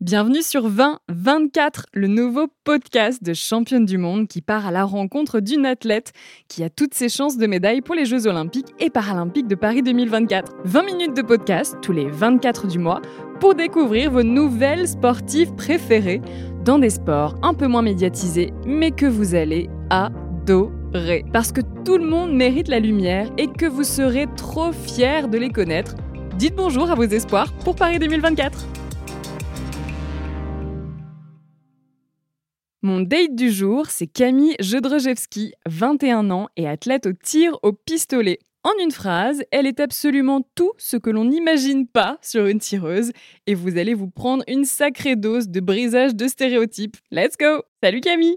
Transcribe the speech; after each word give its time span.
Bienvenue 0.00 0.42
sur 0.42 0.70
2024, 0.70 1.86
le 1.92 2.06
nouveau 2.06 2.46
podcast 2.62 3.20
de 3.20 3.34
championne 3.34 3.84
du 3.84 3.98
monde 3.98 4.28
qui 4.28 4.42
part 4.42 4.64
à 4.64 4.70
la 4.70 4.84
rencontre 4.84 5.40
d'une 5.40 5.66
athlète 5.66 6.12
qui 6.46 6.62
a 6.62 6.70
toutes 6.70 6.94
ses 6.94 7.08
chances 7.08 7.36
de 7.36 7.48
médaille 7.48 7.80
pour 7.80 7.96
les 7.96 8.04
Jeux 8.04 8.28
olympiques 8.28 8.72
et 8.78 8.90
paralympiques 8.90 9.48
de 9.48 9.56
Paris 9.56 9.82
2024. 9.82 10.52
20 10.64 10.82
minutes 10.84 11.16
de 11.16 11.22
podcast 11.22 11.78
tous 11.82 11.90
les 11.90 12.08
24 12.08 12.68
du 12.68 12.78
mois 12.78 13.02
pour 13.40 13.56
découvrir 13.56 14.12
vos 14.12 14.22
nouvelles 14.22 14.86
sportives 14.86 15.52
préférées 15.56 16.22
dans 16.64 16.78
des 16.78 16.90
sports 16.90 17.34
un 17.42 17.54
peu 17.54 17.66
moins 17.66 17.82
médiatisés 17.82 18.52
mais 18.64 18.92
que 18.92 19.06
vous 19.06 19.34
allez 19.34 19.68
adorer. 19.90 21.24
Parce 21.32 21.50
que 21.50 21.62
tout 21.84 21.98
le 21.98 22.06
monde 22.06 22.32
mérite 22.32 22.68
la 22.68 22.78
lumière 22.78 23.28
et 23.36 23.48
que 23.48 23.66
vous 23.66 23.82
serez 23.82 24.28
trop 24.36 24.70
fiers 24.70 25.26
de 25.28 25.38
les 25.38 25.50
connaître. 25.50 25.96
Dites 26.36 26.54
bonjour 26.54 26.88
à 26.88 26.94
vos 26.94 27.02
espoirs 27.02 27.52
pour 27.64 27.74
Paris 27.74 27.98
2024. 27.98 28.77
Mon 32.82 33.00
date 33.00 33.34
du 33.34 33.50
jour, 33.50 33.86
c'est 33.86 34.06
Camille 34.06 34.54
Jedrzejewski, 34.60 35.52
21 35.66 36.30
ans 36.30 36.46
et 36.56 36.68
athlète 36.68 37.06
au 37.06 37.12
tir 37.12 37.58
au 37.64 37.72
pistolet. 37.72 38.38
En 38.62 38.70
une 38.80 38.92
phrase, 38.92 39.42
elle 39.50 39.66
est 39.66 39.80
absolument 39.80 40.46
tout 40.54 40.70
ce 40.78 40.96
que 40.96 41.10
l'on 41.10 41.24
n'imagine 41.24 41.88
pas 41.88 42.18
sur 42.22 42.46
une 42.46 42.60
tireuse 42.60 43.10
et 43.48 43.56
vous 43.56 43.78
allez 43.78 43.94
vous 43.94 44.08
prendre 44.08 44.44
une 44.46 44.64
sacrée 44.64 45.16
dose 45.16 45.48
de 45.48 45.58
brisage 45.58 46.14
de 46.14 46.28
stéréotypes. 46.28 46.96
Let's 47.10 47.36
go 47.36 47.64
Salut 47.82 48.00
Camille 48.00 48.36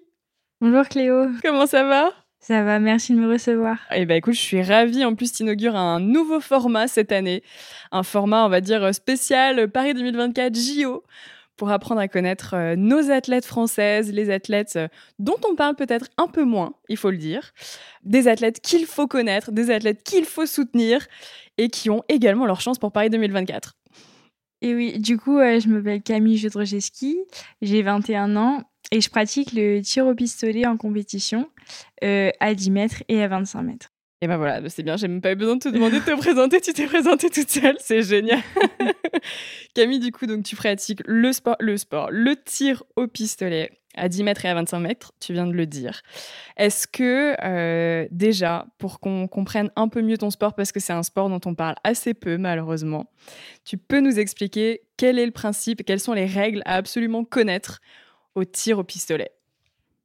Bonjour 0.60 0.88
Cléo 0.88 1.28
Comment 1.44 1.68
ça 1.68 1.84
va? 1.84 2.10
Ça 2.40 2.64
va, 2.64 2.80
merci 2.80 3.14
de 3.14 3.20
me 3.20 3.32
recevoir. 3.32 3.78
Eh 3.92 4.08
ben 4.08 4.16
écoute, 4.16 4.34
je 4.34 4.40
suis 4.40 4.64
ravie. 4.64 5.06
En 5.06 5.14
plus, 5.14 5.32
tu 5.32 5.44
inaugures 5.44 5.76
un 5.76 6.00
nouveau 6.00 6.40
format 6.40 6.88
cette 6.88 7.12
année. 7.12 7.44
Un 7.92 8.02
format, 8.02 8.44
on 8.44 8.50
va 8.50 8.62
dire, 8.62 8.96
spécial 8.96 9.70
Paris 9.70 9.94
2024 9.94 10.56
JO 10.56 11.04
pour 11.62 11.70
apprendre 11.70 12.02
à 12.02 12.08
connaître 12.08 12.56
euh, 12.56 12.76
nos 12.76 13.12
athlètes 13.12 13.46
françaises, 13.46 14.12
les 14.12 14.32
athlètes 14.32 14.78
euh, 14.78 14.88
dont 15.20 15.38
on 15.48 15.54
parle 15.54 15.76
peut-être 15.76 16.08
un 16.18 16.26
peu 16.28 16.44
moins, 16.44 16.74
il 16.90 16.98
faut 16.98 17.12
le 17.12 17.18
dire, 17.18 17.52
des 18.04 18.28
athlètes 18.28 18.62
qu'il 18.62 18.88
faut 18.88 19.06
connaître, 19.06 19.52
des 19.52 19.70
athlètes 19.70 20.02
qu'il 20.02 20.26
faut 20.26 20.48
soutenir 20.48 21.06
et 21.60 21.70
qui 21.70 21.92
ont 21.92 22.02
également 22.10 22.48
leur 22.48 22.62
chance 22.62 22.80
pour 22.80 22.92
Paris 22.92 23.12
2024. 23.12 23.76
Et 24.64 24.74
oui, 24.74 24.98
du 24.98 25.20
coup, 25.20 25.38
euh, 25.38 25.60
je 25.60 25.68
m'appelle 25.68 26.02
Camille 26.02 26.38
Jedrzejewski, 26.38 27.20
j'ai 27.62 27.84
21 27.84 28.36
ans 28.38 28.64
et 28.92 29.00
je 29.00 29.12
pratique 29.12 29.54
le 29.54 29.82
tir 29.82 30.08
au 30.08 30.16
pistolet 30.16 30.66
en 30.66 30.78
compétition 30.78 31.48
à 32.02 32.56
10 32.56 32.72
mètres 32.72 33.04
et 33.08 33.22
à 33.22 33.28
25 33.28 33.62
mètres. 33.62 33.91
Et 34.24 34.28
ben 34.28 34.38
voilà, 34.38 34.70
c'est 34.70 34.84
bien, 34.84 34.98
j'ai 34.98 35.08
même 35.08 35.20
pas 35.20 35.32
eu 35.32 35.36
besoin 35.36 35.56
de 35.56 35.62
te 35.62 35.70
demander 35.70 36.00
de 36.00 36.06
te 36.06 36.16
présenter, 36.18 36.62
tu 36.62 36.74
t'es 36.74 36.86
présentée 36.86 37.32
toute 37.32 37.50
seule, 37.50 37.78
c'est 37.80 38.04
génial. 38.04 38.40
Camille, 39.74 40.00
du 40.00 40.12
coup, 40.12 40.28
donc 40.28 40.44
tu 40.44 40.56
pratiques 40.56 41.02
le 41.06 41.34
sport, 41.34 41.56
le 41.60 41.76
sport, 41.76 42.10
le 42.12 42.36
tir 42.36 42.84
au 42.96 43.08
pistolet 43.08 43.72
à 43.96 44.08
10 44.08 44.24
mètres 44.24 44.46
et 44.46 44.50
à 44.50 44.54
25 44.54 44.80
mètres, 44.80 45.12
tu 45.20 45.34
viens 45.34 45.48
de 45.48 45.54
le 45.54 45.66
dire. 45.66 46.02
Est-ce 46.56 46.88
que 46.88 47.36
euh, 47.44 48.08
déjà, 48.12 48.68
pour 48.78 49.00
qu'on 49.00 49.28
comprenne 49.28 49.72
un 49.76 49.88
peu 49.88 50.02
mieux 50.04 50.18
ton 50.18 50.30
sport, 50.30 50.54
parce 50.54 50.72
que 50.72 50.80
c'est 50.80 50.94
un 50.94 51.04
sport 51.04 51.28
dont 51.28 51.42
on 51.46 51.56
parle 51.56 51.76
assez 51.84 52.14
peu 52.14 52.38
malheureusement, 52.38 53.12
tu 53.66 53.78
peux 53.78 54.00
nous 54.00 54.20
expliquer 54.20 54.82
quel 54.98 55.18
est 55.18 55.26
le 55.26 55.32
principe 55.32 55.82
et 55.82 55.84
quelles 55.84 56.00
sont 56.00 56.14
les 56.14 56.28
règles 56.28 56.62
à 56.66 56.76
absolument 56.76 57.26
connaître 57.26 57.82
au 58.36 58.46
tir 58.46 58.78
au 58.80 58.84
pistolet? 58.84 59.32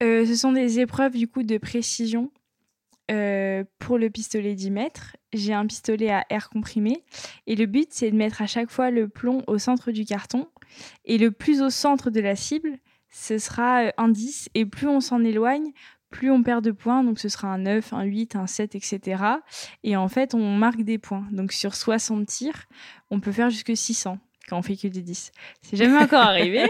Euh, 0.02 0.24
Ce 0.26 0.34
sont 0.34 0.52
des 0.52 0.80
épreuves 0.80 1.12
du 1.12 1.28
coup 1.28 1.42
de 1.42 1.58
précision 1.58 2.32
euh, 3.10 3.64
pour 3.78 3.98
le 3.98 4.10
pistolet 4.10 4.54
10 4.54 4.70
mètres, 4.70 5.16
j'ai 5.32 5.52
un 5.52 5.66
pistolet 5.66 6.10
à 6.10 6.24
air 6.30 6.50
comprimé 6.50 7.04
et 7.46 7.54
le 7.54 7.66
but 7.66 7.88
c'est 7.90 8.10
de 8.10 8.16
mettre 8.16 8.42
à 8.42 8.46
chaque 8.46 8.70
fois 8.70 8.90
le 8.90 9.08
plomb 9.08 9.42
au 9.46 9.58
centre 9.58 9.92
du 9.92 10.04
carton 10.04 10.48
et 11.04 11.18
le 11.18 11.30
plus 11.30 11.62
au 11.62 11.70
centre 11.70 12.10
de 12.10 12.20
la 12.20 12.36
cible, 12.36 12.78
ce 13.10 13.38
sera 13.38 13.84
euh, 13.84 13.90
un 13.96 14.08
10 14.08 14.50
et 14.54 14.66
plus 14.66 14.88
on 14.88 15.00
s'en 15.00 15.22
éloigne, 15.22 15.72
plus 16.10 16.30
on 16.30 16.42
perd 16.42 16.64
de 16.64 16.70
points, 16.70 17.04
donc 17.04 17.18
ce 17.18 17.28
sera 17.28 17.48
un 17.48 17.58
9, 17.58 17.92
un 17.92 18.04
8, 18.04 18.36
un 18.36 18.46
7, 18.46 18.74
etc. 18.74 19.22
Et 19.84 19.96
en 19.96 20.08
fait, 20.08 20.34
on 20.34 20.56
marque 20.56 20.82
des 20.82 20.98
points. 20.98 21.26
Donc 21.30 21.52
sur 21.52 21.74
60 21.74 22.26
tirs, 22.26 22.66
on 23.10 23.20
peut 23.20 23.32
faire 23.32 23.50
jusque 23.50 23.76
600 23.76 24.18
quand 24.48 24.58
on 24.58 24.62
fait 24.62 24.76
que 24.76 24.88
des 24.88 25.02
10. 25.02 25.32
C'est 25.62 25.76
jamais 25.76 25.98
encore 25.98 26.20
arrivé. 26.22 26.66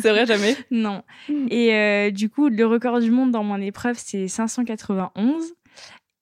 c'est 0.00 0.10
vrai, 0.10 0.26
jamais 0.26 0.56
Non. 0.70 1.02
Et 1.50 1.74
euh, 1.74 2.10
du 2.10 2.28
coup, 2.28 2.48
le 2.48 2.66
record 2.66 3.00
du 3.00 3.10
monde 3.10 3.30
dans 3.30 3.44
mon 3.44 3.60
épreuve, 3.60 3.96
c'est 3.98 4.28
591. 4.28 5.54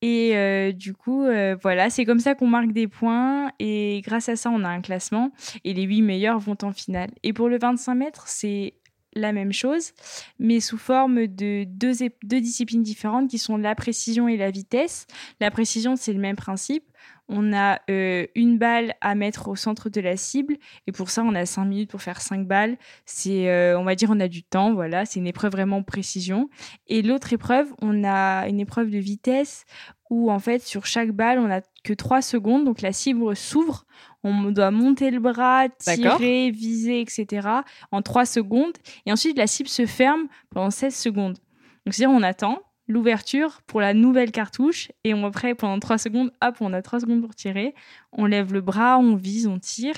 Et 0.02 0.36
euh, 0.36 0.72
du 0.72 0.94
coup, 0.94 1.24
euh, 1.24 1.56
voilà, 1.60 1.90
c'est 1.90 2.04
comme 2.04 2.20
ça 2.20 2.34
qu'on 2.34 2.46
marque 2.46 2.72
des 2.72 2.88
points. 2.88 3.52
Et 3.58 4.00
grâce 4.04 4.28
à 4.28 4.36
ça, 4.36 4.50
on 4.50 4.64
a 4.64 4.68
un 4.68 4.80
classement. 4.80 5.32
Et 5.64 5.74
les 5.74 5.82
8 5.82 6.02
meilleurs 6.02 6.38
vont 6.38 6.56
en 6.62 6.72
finale. 6.72 7.10
Et 7.22 7.32
pour 7.32 7.48
le 7.48 7.58
25 7.58 7.94
mètres, 7.94 8.24
c'est 8.26 8.74
la 9.14 9.32
même 9.32 9.52
chose, 9.52 9.92
mais 10.38 10.60
sous 10.60 10.78
forme 10.78 11.26
de 11.26 11.64
deux, 11.64 11.92
deux 12.22 12.40
disciplines 12.40 12.84
différentes 12.84 13.28
qui 13.28 13.38
sont 13.38 13.56
la 13.56 13.74
précision 13.74 14.28
et 14.28 14.36
la 14.36 14.50
vitesse. 14.50 15.06
La 15.40 15.50
précision, 15.50 15.96
c'est 15.96 16.12
le 16.12 16.20
même 16.20 16.36
principe 16.36 16.84
on 17.30 17.52
a 17.52 17.80
euh, 17.88 18.26
une 18.34 18.58
balle 18.58 18.94
à 19.00 19.14
mettre 19.14 19.48
au 19.48 19.56
centre 19.56 19.88
de 19.88 20.00
la 20.00 20.16
cible 20.16 20.56
et 20.86 20.92
pour 20.92 21.10
ça 21.10 21.22
on 21.22 21.34
a 21.34 21.46
cinq 21.46 21.64
minutes 21.64 21.90
pour 21.90 22.02
faire 22.02 22.20
cinq 22.20 22.46
balles. 22.46 22.76
C'est, 23.06 23.48
euh, 23.48 23.78
on 23.78 23.84
va 23.84 23.94
dire, 23.94 24.10
on 24.10 24.18
a 24.18 24.28
du 24.28 24.42
temps, 24.42 24.74
voilà, 24.74 25.06
c'est 25.06 25.20
une 25.20 25.28
épreuve 25.28 25.52
vraiment 25.52 25.82
précision. 25.82 26.50
Et 26.88 27.02
l'autre 27.02 27.32
épreuve, 27.32 27.72
on 27.80 28.04
a 28.04 28.48
une 28.48 28.58
épreuve 28.58 28.90
de 28.90 28.98
vitesse 28.98 29.64
où 30.10 30.30
en 30.32 30.40
fait 30.40 30.60
sur 30.60 30.86
chaque 30.86 31.12
balle 31.12 31.38
on 31.38 31.50
a 31.50 31.60
que 31.84 31.92
trois 31.92 32.20
secondes, 32.20 32.64
donc 32.64 32.82
la 32.82 32.92
cible 32.92 33.36
s'ouvre, 33.36 33.86
on 34.24 34.50
doit 34.50 34.72
monter 34.72 35.12
le 35.12 35.20
bras, 35.20 35.68
tirer, 35.68 36.50
viser, 36.50 37.00
etc. 37.00 37.48
en 37.92 38.02
trois 38.02 38.26
secondes 38.26 38.76
et 39.06 39.12
ensuite 39.12 39.38
la 39.38 39.46
cible 39.46 39.68
se 39.68 39.86
ferme 39.86 40.26
pendant 40.50 40.70
16 40.70 40.94
secondes. 40.94 41.38
Donc 41.86 41.94
c'est-à-dire 41.94 42.14
on 42.14 42.24
attend 42.24 42.58
l'ouverture 42.90 43.62
pour 43.66 43.80
la 43.80 43.94
nouvelle 43.94 44.32
cartouche 44.32 44.90
et 45.04 45.14
on 45.14 45.24
après 45.24 45.54
pendant 45.54 45.78
3 45.78 45.98
secondes, 45.98 46.32
hop, 46.42 46.56
on 46.60 46.72
a 46.72 46.82
3 46.82 47.00
secondes 47.00 47.22
pour 47.22 47.34
tirer. 47.34 47.74
On 48.12 48.26
lève 48.26 48.52
le 48.52 48.60
bras, 48.60 48.98
on 48.98 49.14
vise, 49.14 49.46
on 49.46 49.58
tire 49.58 49.94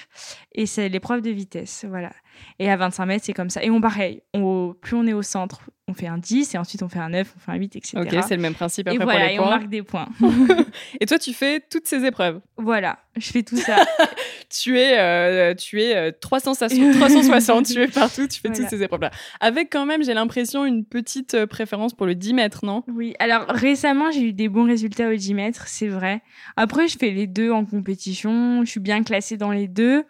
et 0.53 0.67
c'est 0.67 0.89
l'épreuve 0.89 1.23
de 1.23 1.31
vitesse, 1.31 1.85
voilà. 1.89 2.13
Et 2.59 2.70
à 2.70 2.76
25 2.76 3.06
mètres, 3.06 3.25
c'est 3.25 3.32
comme 3.32 3.50
ça. 3.50 3.62
Et 3.62 3.70
on 3.70 3.81
pareil, 3.81 4.22
plus 4.32 4.97
on 4.97 5.06
est 5.06 5.12
au 5.12 5.22
centre, 5.22 5.62
on 5.88 5.94
fait 5.94 6.06
un 6.06 6.19
10 6.19 6.54
et 6.54 6.59
ensuite 6.59 6.82
on 6.82 6.88
fait 6.88 6.98
un 6.98 7.10
9, 7.10 7.34
on 7.37 7.41
fait 7.41 7.53
un 7.53 7.56
8, 7.56 7.76
etc. 7.76 7.98
Ok, 7.98 8.25
c'est 8.26 8.37
le 8.37 8.43
même 8.43 8.54
principe 8.54 8.87
après 8.88 9.00
et 9.00 9.04
voilà, 9.04 9.20
pour 9.20 9.28
les 9.28 9.34
et 9.34 9.38
on 9.41 9.44
marque 9.44 9.69
des 9.69 9.82
points. 9.82 10.09
et 11.00 11.06
toi, 11.06 11.19
tu 11.19 11.32
fais 11.32 11.60
toutes 11.60 11.88
ces 11.88 12.04
épreuves 12.04 12.41
Voilà, 12.56 12.98
je 13.16 13.31
fais 13.31 13.43
tout 13.43 13.56
ça. 13.56 13.84
tu 14.48 14.78
es, 14.78 14.98
euh, 14.98 15.54
tu 15.54 15.82
es 15.82 16.12
360, 16.12 16.94
360 16.94 17.66
tu 17.66 17.81
es 17.81 17.88
partout, 17.88 18.26
tu 18.28 18.41
fais 18.41 18.49
toutes 18.49 18.69
ces 18.69 18.82
épreuves-là. 18.82 19.10
Avec 19.41 19.70
quand 19.72 19.87
même, 19.87 20.04
j'ai 20.04 20.14
l'impression, 20.14 20.64
une 20.64 20.84
petite 20.84 21.34
euh, 21.34 21.47
préférence 21.47 21.94
pour 21.94 22.06
le 22.06 22.14
10 22.14 22.34
mètres, 22.34 22.64
non? 22.64 22.84
Oui, 22.88 23.14
alors 23.19 23.47
récemment, 23.49 24.10
j'ai 24.10 24.22
eu 24.22 24.32
des 24.32 24.49
bons 24.49 24.66
résultats 24.66 25.09
au 25.09 25.14
10 25.14 25.34
mètres, 25.34 25.64
c'est 25.66 25.88
vrai. 25.88 26.22
Après, 26.56 26.88
je 26.88 26.97
fais 26.97 27.10
les 27.10 27.26
deux 27.26 27.50
en 27.50 27.64
compétition, 27.64 28.64
je 28.64 28.70
suis 28.70 28.81
bien 28.81 29.03
classée 29.03 29.37
dans 29.37 29.50
les 29.50 29.69
deux. 29.69 30.04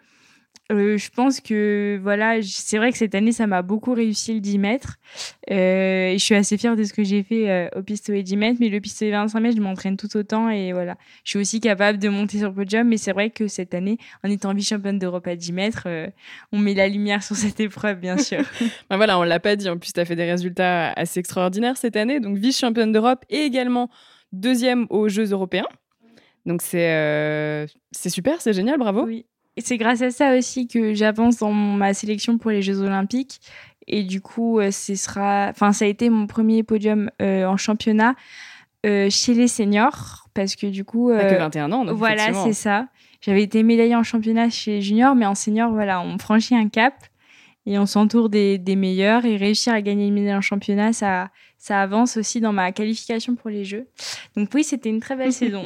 Euh, 0.71 0.97
je 0.97 1.09
pense 1.09 1.41
que 1.41 1.99
voilà, 2.01 2.41
c'est 2.41 2.77
vrai 2.77 2.91
que 2.91 2.97
cette 2.97 3.15
année, 3.15 3.33
ça 3.33 3.47
m'a 3.47 3.61
beaucoup 3.61 3.93
réussi 3.93 4.33
le 4.33 4.39
10 4.39 4.57
mètres. 4.59 4.95
Euh, 5.51 6.07
et 6.07 6.17
je 6.17 6.23
suis 6.23 6.35
assez 6.35 6.57
fière 6.57 6.77
de 6.77 6.83
ce 6.83 6.93
que 6.93 7.03
j'ai 7.03 7.21
fait 7.21 7.49
euh, 7.49 7.67
au 7.75 7.83
pistolet 7.83 8.23
10 8.23 8.37
mètres. 8.37 8.57
Mais 8.61 8.69
le 8.69 8.79
pistolet 8.79 9.11
25 9.11 9.39
mètres, 9.41 9.57
je 9.57 9.61
m'entraîne 9.61 9.97
tout 9.97 10.15
autant. 10.15 10.49
Et 10.49 10.71
voilà, 10.71 10.95
je 11.25 11.31
suis 11.31 11.39
aussi 11.39 11.59
capable 11.59 11.99
de 11.99 12.07
monter 12.07 12.37
sur 12.37 12.49
le 12.49 12.55
podium. 12.55 12.87
Mais 12.87 12.97
c'est 12.97 13.11
vrai 13.11 13.29
que 13.29 13.47
cette 13.47 13.73
année, 13.73 13.97
en 14.23 14.29
étant 14.29 14.53
vice-championne 14.53 14.99
d'Europe 14.99 15.27
à 15.27 15.35
10 15.35 15.51
mètres, 15.51 15.87
on 16.51 16.57
met 16.57 16.73
la 16.73 16.87
lumière 16.87 17.23
sur 17.23 17.35
cette 17.35 17.59
épreuve, 17.59 17.99
bien 17.99 18.17
sûr. 18.17 18.39
ben 18.89 18.97
voilà, 18.97 19.19
on 19.19 19.23
l'a 19.23 19.39
pas 19.39 19.55
dit. 19.55 19.69
En 19.69 19.77
plus, 19.77 19.91
tu 19.91 19.99
as 19.99 20.05
fait 20.05 20.15
des 20.15 20.29
résultats 20.29 20.93
assez 20.93 21.19
extraordinaires 21.19 21.77
cette 21.77 21.97
année. 21.97 22.21
Donc, 22.21 22.37
vice-championne 22.37 22.91
d'Europe 22.91 23.25
et 23.29 23.41
également 23.41 23.89
deuxième 24.31 24.87
aux 24.89 25.09
Jeux 25.09 25.31
européens. 25.31 25.67
Donc, 26.45 26.61
c'est 26.61 27.67
c'est 27.91 28.09
super, 28.09 28.41
c'est 28.41 28.53
génial, 28.53 28.77
bravo. 28.77 29.05
Oui 29.05 29.25
c'est 29.61 29.77
grâce 29.77 30.01
à 30.01 30.11
ça 30.11 30.35
aussi 30.37 30.67
que 30.67 30.93
j'avance 30.93 31.37
dans 31.37 31.51
ma 31.51 31.93
sélection 31.93 32.37
pour 32.37 32.51
les 32.51 32.61
Jeux 32.61 32.81
Olympiques. 32.81 33.39
Et 33.87 34.03
du 34.03 34.21
coup, 34.21 34.59
euh, 34.59 34.71
ce 34.71 34.95
sera, 34.95 35.47
enfin, 35.49 35.73
ça 35.73 35.85
a 35.85 35.87
été 35.87 36.09
mon 36.09 36.25
premier 36.25 36.63
podium 36.63 37.09
euh, 37.21 37.45
en 37.45 37.57
championnat 37.57 38.15
euh, 38.85 39.09
chez 39.09 39.33
les 39.33 39.47
seniors, 39.47 40.27
parce 40.33 40.55
que 40.55 40.67
du 40.67 40.85
coup, 40.85 41.09
que 41.09 41.37
21 41.37 41.71
ans, 41.71 41.85
donc 41.85 41.97
voilà, 41.97 42.33
c'est 42.33 42.53
ça. 42.53 42.87
J'avais 43.21 43.43
été 43.43 43.63
médaillée 43.63 43.95
en 43.95 44.03
championnat 44.03 44.49
chez 44.49 44.71
les 44.71 44.81
juniors, 44.81 45.15
mais 45.15 45.25
en 45.25 45.35
senior, 45.35 45.71
voilà, 45.71 46.01
on 46.01 46.17
franchit 46.17 46.55
un 46.55 46.67
cap 46.67 46.93
et 47.65 47.79
on 47.79 47.85
s'entoure 47.85 48.29
des, 48.29 48.57
des, 48.57 48.75
meilleurs 48.75 49.25
et 49.25 49.37
réussir 49.37 49.73
à 49.73 49.81
gagner 49.81 50.07
une 50.07 50.13
médaille 50.13 50.35
en 50.35 50.41
championnat, 50.41 50.91
ça, 50.91 51.29
ça 51.57 51.81
avance 51.81 52.17
aussi 52.17 52.41
dans 52.41 52.51
ma 52.51 52.73
qualification 52.73 53.35
pour 53.35 53.49
les 53.49 53.63
Jeux. 53.63 53.87
Donc 54.35 54.49
oui, 54.53 54.65
c'était 54.65 54.89
une 54.89 54.99
très 54.99 55.15
belle 55.15 55.31
saison. 55.33 55.63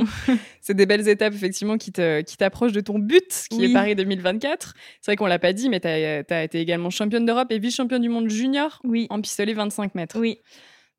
C'est 0.62 0.76
des 0.76 0.86
belles 0.86 1.08
étapes 1.08 1.34
effectivement 1.34 1.78
qui 1.78 1.92
t'approchent 1.92 2.72
de 2.72 2.82
ton 2.82 3.00
but, 3.00 3.48
qui 3.50 3.66
est 3.66 3.74
Paris 3.74 3.96
2024. 3.96 4.76
C'est 5.02 5.12
vrai 5.12 5.16
qu'on 5.16 5.26
l'a 5.26 5.40
pas 5.40 5.54
dit, 5.54 5.70
mais 5.70 5.80
tu 5.80 5.88
as, 5.88 6.44
été 6.44 6.60
également 6.60 6.92
championne 6.92 7.26
d'Europe 7.26 7.52
et 7.52 7.58
vice-championne 7.58 8.02
du 8.02 8.10
monde 8.10 8.30
junior 8.30 8.80
oui. 8.84 9.08
en 9.10 9.20
pistolet 9.20 9.54
25 9.54 9.96
mètres. 9.96 10.20
Oui. 10.20 10.40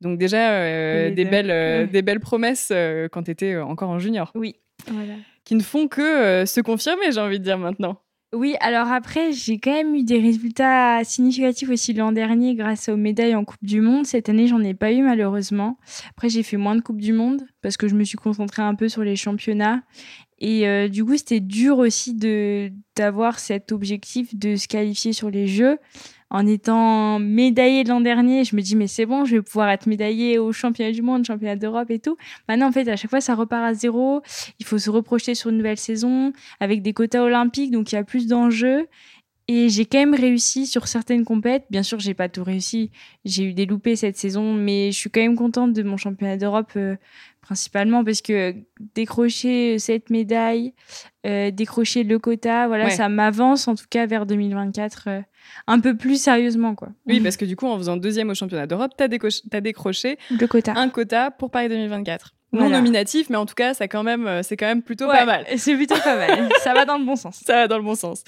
Donc 0.00 0.18
déjà, 0.18 0.52
euh, 0.52 1.10
des, 1.10 1.24
belles, 1.24 1.50
euh, 1.50 1.86
des 1.86 2.02
belles 2.02 2.20
promesses 2.20 2.70
euh, 2.72 3.08
quand 3.08 3.24
tu 3.24 3.30
étais 3.30 3.56
encore 3.56 3.90
en 3.90 3.98
junior. 3.98 4.30
Oui, 4.34 4.56
voilà. 4.88 5.14
Qui 5.44 5.54
ne 5.54 5.62
font 5.62 5.88
que 5.88 6.44
se 6.44 6.60
confirmer, 6.60 7.12
j'ai 7.12 7.20
envie 7.20 7.38
de 7.38 7.44
dire 7.44 7.58
maintenant. 7.58 8.00
Oui, 8.34 8.56
alors 8.60 8.88
après, 8.88 9.32
j'ai 9.32 9.58
quand 9.58 9.72
même 9.72 9.94
eu 9.94 10.02
des 10.02 10.20
résultats 10.20 11.02
significatifs 11.02 11.70
aussi 11.70 11.94
l'an 11.94 12.12
dernier 12.12 12.54
grâce 12.54 12.90
aux 12.90 12.96
médailles 12.96 13.34
en 13.34 13.46
Coupe 13.46 13.64
du 13.64 13.80
Monde. 13.80 14.04
Cette 14.04 14.28
année, 14.28 14.46
j'en 14.46 14.60
ai 14.60 14.74
pas 14.74 14.92
eu 14.92 15.00
malheureusement. 15.00 15.78
Après, 16.10 16.28
j'ai 16.28 16.42
fait 16.42 16.58
moins 16.58 16.76
de 16.76 16.82
Coupe 16.82 17.00
du 17.00 17.14
Monde 17.14 17.46
parce 17.62 17.78
que 17.78 17.88
je 17.88 17.94
me 17.94 18.04
suis 18.04 18.18
concentrée 18.18 18.60
un 18.60 18.74
peu 18.74 18.90
sur 18.90 19.02
les 19.02 19.16
championnats. 19.16 19.80
Et 20.40 20.68
euh, 20.68 20.88
du 20.88 21.06
coup, 21.06 21.16
c'était 21.16 21.40
dur 21.40 21.78
aussi 21.78 22.14
de 22.14 22.70
d'avoir 22.96 23.38
cet 23.38 23.72
objectif 23.72 24.34
de 24.36 24.56
se 24.56 24.68
qualifier 24.68 25.14
sur 25.14 25.30
les 25.30 25.46
Jeux 25.46 25.78
en 26.30 26.46
étant 26.46 27.18
médaillée 27.18 27.84
l'an 27.84 28.00
dernier, 28.00 28.44
je 28.44 28.54
me 28.54 28.60
dis 28.60 28.76
mais 28.76 28.86
c'est 28.86 29.06
bon, 29.06 29.24
je 29.24 29.36
vais 29.36 29.42
pouvoir 29.42 29.70
être 29.70 29.86
médaillée 29.86 30.38
au 30.38 30.52
championnat 30.52 30.92
du 30.92 31.02
monde, 31.02 31.24
championnat 31.24 31.56
d'Europe 31.56 31.90
et 31.90 31.98
tout. 31.98 32.16
Maintenant 32.48 32.68
en 32.68 32.72
fait 32.72 32.88
à 32.88 32.96
chaque 32.96 33.10
fois 33.10 33.20
ça 33.20 33.34
repart 33.34 33.64
à 33.64 33.74
zéro, 33.74 34.22
il 34.58 34.66
faut 34.66 34.78
se 34.78 34.90
reprojeter 34.90 35.34
sur 35.34 35.50
une 35.50 35.56
nouvelle 35.56 35.78
saison 35.78 36.32
avec 36.60 36.82
des 36.82 36.92
quotas 36.92 37.22
olympiques 37.22 37.70
donc 37.70 37.92
il 37.92 37.94
y 37.94 37.98
a 37.98 38.04
plus 38.04 38.26
d'enjeux 38.26 38.86
et 39.50 39.70
j'ai 39.70 39.86
quand 39.86 39.98
même 39.98 40.14
réussi 40.14 40.66
sur 40.66 40.86
certaines 40.86 41.24
compètes. 41.24 41.64
Bien 41.70 41.82
sûr, 41.82 41.98
j'ai 41.98 42.12
pas 42.12 42.28
tout 42.28 42.44
réussi. 42.44 42.90
J'ai 43.24 43.44
eu 43.44 43.54
des 43.54 43.64
loupés 43.64 43.96
cette 43.96 44.18
saison, 44.18 44.52
mais 44.52 44.92
je 44.92 44.98
suis 44.98 45.10
quand 45.10 45.22
même 45.22 45.36
contente 45.36 45.72
de 45.72 45.82
mon 45.82 45.96
championnat 45.96 46.36
d'Europe 46.36 46.70
euh, 46.76 46.96
principalement 47.40 48.04
parce 48.04 48.20
que 48.20 48.54
décrocher 48.94 49.78
cette 49.78 50.10
médaille, 50.10 50.74
euh, 51.26 51.50
décrocher 51.50 52.04
le 52.04 52.18
quota, 52.18 52.68
voilà, 52.68 52.90
ça 52.90 53.08
m'avance 53.08 53.68
en 53.68 53.74
tout 53.74 53.86
cas 53.88 54.04
vers 54.04 54.26
2024 54.26 55.04
euh, 55.06 55.20
un 55.66 55.80
peu 55.80 55.96
plus 55.96 56.20
sérieusement. 56.20 56.74
quoi. 56.74 56.88
Oui, 57.06 57.20
parce 57.20 57.38
que 57.38 57.46
du 57.46 57.56
coup, 57.56 57.66
en 57.66 57.78
faisant 57.78 57.96
deuxième 57.96 58.28
au 58.28 58.34
championnat 58.34 58.66
d'Europe, 58.66 58.92
tu 58.98 59.02
as, 59.02 59.08
décroché 59.60 60.18
le 60.30 60.46
quota. 60.46 60.74
un 60.76 60.90
quota 60.90 61.30
pour 61.30 61.50
Paris 61.50 61.70
2024. 61.70 62.34
Non 62.52 62.70
nominatif, 62.70 63.28
mais 63.28 63.36
en 63.36 63.44
tout 63.44 63.54
cas, 63.54 63.74
ça 63.74 63.88
quand 63.88 64.02
même, 64.02 64.42
c'est 64.42 64.56
quand 64.56 64.66
même 64.66 64.82
plutôt 64.82 65.06
pas 65.06 65.26
mal. 65.26 65.44
C'est 65.56 65.74
plutôt 65.74 65.96
pas 66.02 66.16
mal. 66.16 66.48
ça 66.62 66.72
va 66.72 66.86
dans 66.86 66.96
le 66.96 67.04
bon 67.04 67.16
sens. 67.16 67.42
Ça 67.44 67.54
va 67.54 67.68
dans 67.68 67.76
le 67.76 67.84
bon 67.84 67.94
sens. 67.94 68.24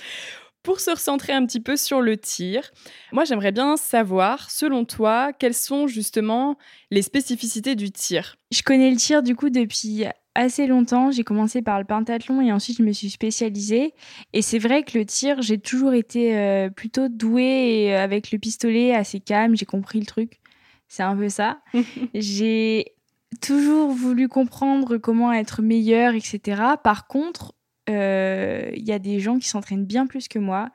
Pour 0.63 0.81
se 0.81 0.91
recentrer 0.91 1.33
un 1.33 1.47
petit 1.47 1.61
peu 1.61 1.77
sur 1.77 2.03
le 2.03 2.19
tir, 2.19 2.71
moi 3.13 3.25
j'aimerais 3.25 3.53
bien 3.53 3.79
savoir, 3.79 4.51
selon 4.51 4.85
toi, 4.85 5.33
quelles 5.33 5.55
sont 5.55 5.87
justement 5.87 6.59
les 6.91 7.01
spécificités 7.01 7.77
du 7.77 7.91
tir? 7.91 8.37
Je 8.51 8.63
connais 8.63 8.91
le 8.91 8.97
tir 8.97 9.23
du 9.23 9.35
coup 9.35 9.49
depuis 9.49 10.05
assez 10.35 10.67
longtemps. 10.67 11.11
J'ai 11.11 11.25
commencé 11.25 11.63
par 11.63 11.79
le 11.79 11.85
pentathlon 11.85 12.41
et 12.41 12.53
ensuite 12.53 12.79
je 12.79 12.83
me 12.83 12.93
suis 12.93 13.11
spécialisée. 13.11 13.95
Et 14.33 14.43
c'est 14.43 14.59
vrai 14.59 14.83
que 14.83 14.99
le 14.99 15.05
tir, 15.05 15.41
j'ai 15.43 15.59
toujours 15.59 15.95
été 15.95 16.37
euh, 16.37 16.69
plutôt 16.71 17.09
douée 17.09 17.85
et 17.85 17.95
euh, 17.95 18.03
avec 18.03 18.31
le 18.31 18.39
pistolet 18.39 18.95
assez 18.95 19.21
calme. 19.21 19.57
J'ai 19.57 19.67
compris 19.67 20.01
le 20.01 20.07
truc. 20.07 20.41
C'est 20.89 21.03
un 21.03 21.17
peu 21.17 21.29
ça. 21.29 21.61
j'ai 22.15 22.93
toujours 23.41 23.91
voulu 23.91 24.29
comprendre 24.29 24.99
comment 24.99 25.33
être 25.33 25.63
meilleure, 25.63 26.15
etc. 26.15 26.63
Par 26.83 27.07
contre, 27.07 27.55
euh, 27.89 28.71
il 28.75 28.87
y 28.87 28.93
a 28.93 28.99
des 28.99 29.21
gens 29.21 29.39
qui 29.39 29.49
s'entraînent 29.49 29.87
bien 29.87 30.07
plus 30.07 30.29
que 30.29 30.39
moi 30.39 30.71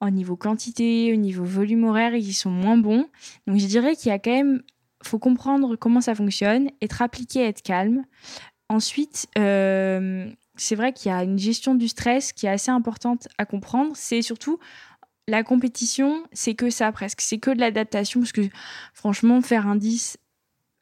au 0.00 0.10
niveau 0.10 0.36
quantité, 0.36 1.12
au 1.12 1.16
niveau 1.16 1.44
volume 1.44 1.84
horaire 1.84 2.14
et 2.14 2.20
qui 2.20 2.32
sont 2.32 2.50
moins 2.50 2.76
bons. 2.76 3.06
Donc 3.46 3.58
je 3.58 3.66
dirais 3.66 3.96
qu'il 3.96 4.10
y 4.10 4.12
a 4.12 4.18
quand 4.18 4.30
même, 4.30 4.62
faut 5.02 5.18
comprendre 5.18 5.76
comment 5.76 6.00
ça 6.00 6.14
fonctionne, 6.14 6.70
être 6.80 7.02
appliqué, 7.02 7.40
être 7.40 7.62
calme. 7.62 8.04
Ensuite, 8.68 9.26
euh, 9.38 10.30
c'est 10.56 10.74
vrai 10.74 10.92
qu'il 10.92 11.10
y 11.10 11.14
a 11.14 11.24
une 11.24 11.38
gestion 11.38 11.74
du 11.74 11.88
stress 11.88 12.32
qui 12.32 12.46
est 12.46 12.50
assez 12.50 12.70
importante 12.70 13.28
à 13.38 13.44
comprendre. 13.44 13.92
C'est 13.94 14.22
surtout 14.22 14.58
la 15.26 15.42
compétition, 15.42 16.22
c'est 16.32 16.54
que 16.54 16.70
ça 16.70 16.90
presque, 16.92 17.20
c'est 17.20 17.38
que 17.38 17.50
de 17.50 17.60
l'adaptation 17.60 18.20
parce 18.20 18.32
que 18.32 18.48
franchement, 18.94 19.40
faire 19.42 19.66
un 19.66 19.76
10 19.76 20.18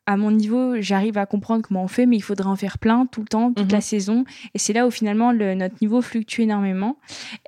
à 0.07 0.17
mon 0.17 0.31
niveau, 0.31 0.81
j'arrive 0.81 1.19
à 1.19 1.27
comprendre 1.27 1.63
comment 1.67 1.83
on 1.83 1.89
fait, 1.89 2.07
mais 2.07 2.17
il 2.17 2.23
faudrait 2.23 2.49
en 2.49 2.57
faire 2.57 2.79
plein 2.79 3.07
tout 3.07 3.21
le 3.21 3.27
temps, 3.27 3.53
toute 3.53 3.73
la 3.73 3.79
mhm. 3.79 3.83
saison. 3.83 4.25
Et 4.55 4.59
c'est 4.59 4.73
là 4.73 4.87
où 4.87 4.91
finalement 4.91 5.33
le, 5.33 5.55
notre 5.55 5.75
niveau 5.83 6.01
fluctue 6.01 6.43
énormément. 6.43 6.97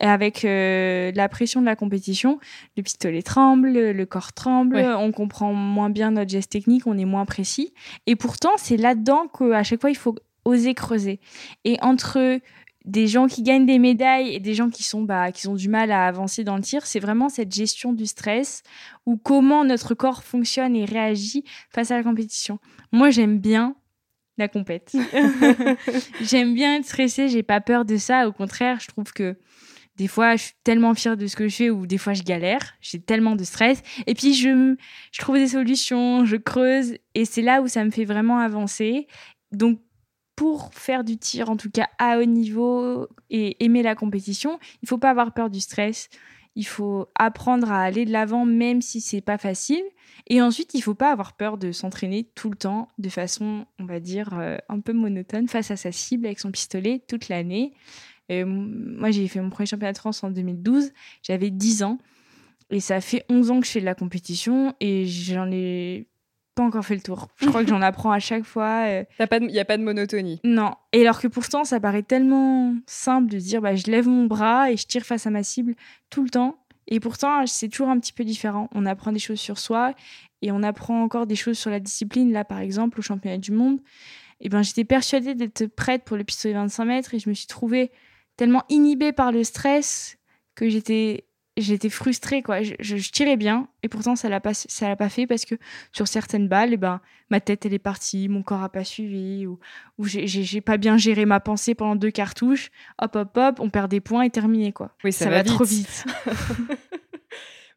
Et 0.01 0.07
avec 0.07 0.45
euh, 0.45 1.13
la 1.15 1.29
pression 1.29 1.61
de 1.61 1.67
la 1.67 1.77
compétition, 1.77 2.41
le 2.77 2.83
pistolet 2.83 3.23
tremble, 3.23 3.71
le 3.71 4.07
corps 4.07 4.33
tremble, 4.33 4.77
on 4.77 5.13
comprend 5.13 5.53
moins 5.53 5.91
bien 5.91 6.11
notre 6.11 6.31
geste 6.31 6.51
technique, 6.51 6.87
on 6.87 6.99
est 6.99 7.05
moins 7.05 7.25
précis. 7.25 7.73
Et 8.07 8.17
pourtant, 8.17 8.51
c'est 8.57 8.77
là-dedans 8.77 9.29
qu'à 9.29 9.63
chaque 9.63 9.81
fois, 9.81 9.91
il 9.91 9.97
faut 9.97 10.17
oser 10.45 10.75
creuser. 10.75 11.21
Et 11.65 11.77
entre 11.81 12.41
des 12.89 13.07
gens 13.07 13.27
qui 13.27 13.43
gagnent 13.43 13.67
des 13.67 13.79
médailles 13.79 14.35
et 14.35 14.41
des 14.41 14.55
gens 14.55 14.71
qui 14.71 14.83
sont 14.83 15.03
bah, 15.03 15.31
qui 15.31 15.47
ont 15.47 15.55
du 15.55 15.69
mal 15.69 15.93
à 15.93 16.07
avancer 16.07 16.43
dans 16.43 16.57
le 16.57 16.63
tir, 16.63 16.87
c'est 16.87 17.01
vraiment 17.01 17.29
cette 17.29 17.53
gestion 17.53 17.93
du 17.93 18.07
stress 18.07 18.63
ou 19.05 19.19
comment 19.19 19.63
notre 19.63 19.95
corps 19.95 20.25
fonctionne 20.25 20.75
et 20.75 20.87
réagit 20.87 21.45
face 21.69 21.91
à 21.91 21.99
la 21.99 22.03
compétition. 22.03 22.59
Moi, 22.91 23.11
j'aime 23.11 23.39
bien 23.39 23.77
la 24.39 24.49
compète. 24.49 24.97
j'aime 26.23 26.55
bien 26.55 26.77
être 26.77 26.87
stressée, 26.87 27.29
j'ai 27.29 27.43
pas 27.43 27.61
peur 27.61 27.85
de 27.85 27.99
ça. 27.99 28.27
Au 28.27 28.33
contraire, 28.33 28.79
je 28.81 28.87
trouve 28.87 29.13
que 29.13 29.37
des 29.97 30.09
fois, 30.09 30.37
je 30.37 30.45
suis 30.45 30.55
tellement 30.65 30.95
fière 30.95 31.19
de 31.19 31.27
ce 31.27 31.37
que 31.37 31.47
je 31.47 31.57
fais 31.57 31.71
ou 31.71 31.87
des 31.87 31.99
fois, 31.99 32.15
je 32.15 32.23
galère. 32.23 32.75
J'ai 32.81 33.01
tellement 33.01 33.37
de 33.37 33.45
stress. 33.45 33.83
Et 34.07 34.15
puis, 34.15 34.33
je, 34.33 34.77
je 35.13 35.21
trouve 35.21 35.37
des 35.37 35.49
solutions, 35.49 36.25
je 36.25 36.37
creuse 36.37 36.97
et 37.15 37.27
c'est 37.27 37.43
là 37.43 37.61
où 37.61 37.69
ça 37.69 37.85
me 37.85 37.91
fait 37.91 38.07
vraiment 38.07 38.39
avancer. 38.39 39.09
Donc, 39.53 39.81
pour 40.39 40.73
faire 40.73 41.03
du 41.03 41.19
tir, 41.19 41.51
en 41.51 41.57
tout 41.57 41.69
cas 41.69 41.89
à 41.99 42.17
haut 42.17 42.25
niveau 42.25 43.09
et 43.29 43.57
aimer 43.65 43.83
la 43.83 43.97
compétition, 43.97 44.61
il 44.83 44.89
faut 44.89 44.97
pas 44.97 45.11
avoir 45.11 45.35
peur 45.35 45.51
du 45.51 45.59
stress. 45.59 46.11
Il 46.55 46.65
faut 46.65 47.09
apprendre 47.17 47.73
à 47.73 47.83
aller 47.83 48.05
de 48.05 48.13
l'avant 48.13 48.45
même 48.45 48.81
si 48.81 49.01
c'est 49.01 49.21
pas 49.21 49.37
facile. 49.37 49.83
Et 50.29 50.41
ensuite, 50.41 50.75
il 50.75 50.81
faut 50.81 50.95
pas 50.95 51.11
avoir 51.11 51.33
peur 51.33 51.59
de 51.59 51.73
s'entraîner 51.73 52.23
tout 52.37 52.51
le 52.51 52.57
temps 52.57 52.87
de 52.99 53.09
façon, 53.09 53.67
on 53.81 53.85
va 53.85 53.99
dire, 53.99 54.29
euh, 54.39 54.59
un 54.69 54.79
peu 54.79 54.93
monotone 54.93 55.49
face 55.49 55.73
à 55.73 55.77
sa 55.77 55.91
cible 55.91 56.27
avec 56.27 56.39
son 56.39 56.53
pistolet 56.53 57.03
toute 57.09 57.29
l'année. 57.29 57.73
moi, 58.31 59.11
j'ai 59.11 59.27
fait 59.27 59.41
mon 59.41 59.51
premier 59.51 59.67
championnat 59.67 59.93
de 59.93 59.99
France 59.99 60.23
en 60.23 60.31
2012. 60.31 60.93
J'avais 61.25 61.51
10 61.51 61.83
ans. 61.83 61.99
Et 62.71 62.79
ça 62.79 63.01
fait 63.01 63.25
11 63.29 63.51
ans 63.51 63.59
que 63.59 63.67
je 63.67 63.73
fais 63.73 63.81
de 63.81 63.87
la 63.87 63.97
compétition 63.97 64.73
et 64.79 65.05
j'en 65.05 65.51
ai 65.51 66.07
pas 66.59 66.65
encore 66.65 66.85
fait 66.85 66.97
le 66.97 67.01
tour. 67.01 67.29
Je 67.37 67.47
crois 67.47 67.63
que 67.63 67.71
j'en 67.71 67.83
apprends 67.83 68.11
à 68.11 68.19
chaque 68.19 68.43
fois. 68.43 68.89
Il 68.89 69.07
euh. 69.21 69.39
n'y 69.47 69.61
a 69.61 69.65
pas 69.65 69.79
de 69.79 69.83
monotonie. 69.85 70.41
Non. 70.43 70.73
Et 70.93 71.03
alors 71.03 71.21
que 71.21 71.29
pourtant, 71.29 71.63
ça 71.63 71.79
paraît 71.79 72.03
tellement 72.03 72.75
simple 72.85 73.31
de 73.31 73.39
dire 73.39 73.61
bah, 73.61 73.77
je 73.77 73.85
lève 73.87 74.09
mon 74.09 74.27
bras 74.27 74.73
et 74.73 74.77
je 74.77 74.85
tire 74.85 75.05
face 75.05 75.25
à 75.27 75.31
ma 75.31 75.45
cible 75.45 75.77
tout 76.11 76.25
le 76.25 76.31
temps. 76.31 76.59
Et 76.89 76.99
pourtant, 76.99 77.47
c'est 77.47 77.69
toujours 77.69 77.91
un 77.91 78.01
petit 78.01 78.13
peu 78.13 78.25
différent. 78.25 78.69
On 78.75 78.87
apprend 78.87 79.13
des 79.13 79.21
choses 79.21 79.39
sur 79.39 79.57
soi 79.57 79.95
et 80.43 80.51
on 80.51 80.65
apprend 80.65 81.01
encore 81.01 81.29
des 81.29 81.37
choses 81.37 81.59
sur 81.59 81.71
la 81.71 81.79
discipline. 81.79 82.33
Là, 82.33 82.45
par 82.45 82.59
exemple, 82.59 82.99
au 82.99 83.03
championnat 83.03 83.39
du 83.39 83.53
monde, 83.53 83.79
et 84.41 84.47
eh 84.47 84.49
ben, 84.49 84.63
j'étais 84.63 84.85
persuadée 84.85 85.35
d'être 85.35 85.67
prête 85.67 86.03
pour 86.05 86.17
le 86.17 86.25
pistolet 86.25 86.55
25 86.55 86.85
mètres 86.85 87.15
et 87.15 87.21
je 87.21 87.29
me 87.29 87.35
suis 87.35 87.47
trouvée 87.47 87.93
tellement 88.37 88.65
inhibée 88.69 89.13
par 89.13 89.31
le 89.31 89.45
stress 89.45 90.17
que 90.57 90.69
j'étais 90.69 91.25
j'étais 91.61 91.89
frustrée 91.89 92.43
quoi. 92.43 92.63
Je, 92.63 92.75
je, 92.81 93.11
tirais 93.11 93.37
bien 93.37 93.69
et 93.83 93.89
pourtant 93.89 94.17
ça 94.17 94.29
l'a 94.29 94.41
pas 94.41 94.55
ça 94.55 94.89
l'a 94.89 94.97
pas 94.97 95.09
fait 95.09 95.27
parce 95.27 95.45
que 95.45 95.55
sur 95.93 96.09
certaines 96.09 96.49
balles 96.49 96.73
eh 96.73 96.77
ben 96.77 97.01
ma 97.31 97.41
tête 97.41 97.67
elle 97.67 97.75
est 97.75 97.79
partie 97.79 98.29
mon 98.29 98.43
corps 98.43 98.63
a 98.63 98.69
pas 98.69 98.85
suivi 98.85 99.47
ou, 99.47 99.59
ou 99.99 100.07
j'ai 100.07 100.61
pas 100.61 100.77
bien 100.77 100.97
géré 100.97 101.25
ma 101.27 101.41
pensée 101.41 101.75
pendant 101.75 101.97
deux 101.97 102.11
cartouches. 102.11 102.71
Hop 103.01 103.17
hop 103.17 103.37
hop 103.37 103.61
on 103.61 103.71
perd 103.71 103.91
des 103.91 104.01
points 104.01 104.23
et 104.23 104.31
terminé 104.31 104.73
quoi. 104.73 104.91
Oui 105.05 105.13
ça, 105.13 105.31
va, 105.31 105.43
trop 105.43 105.65
vite 105.65 106.05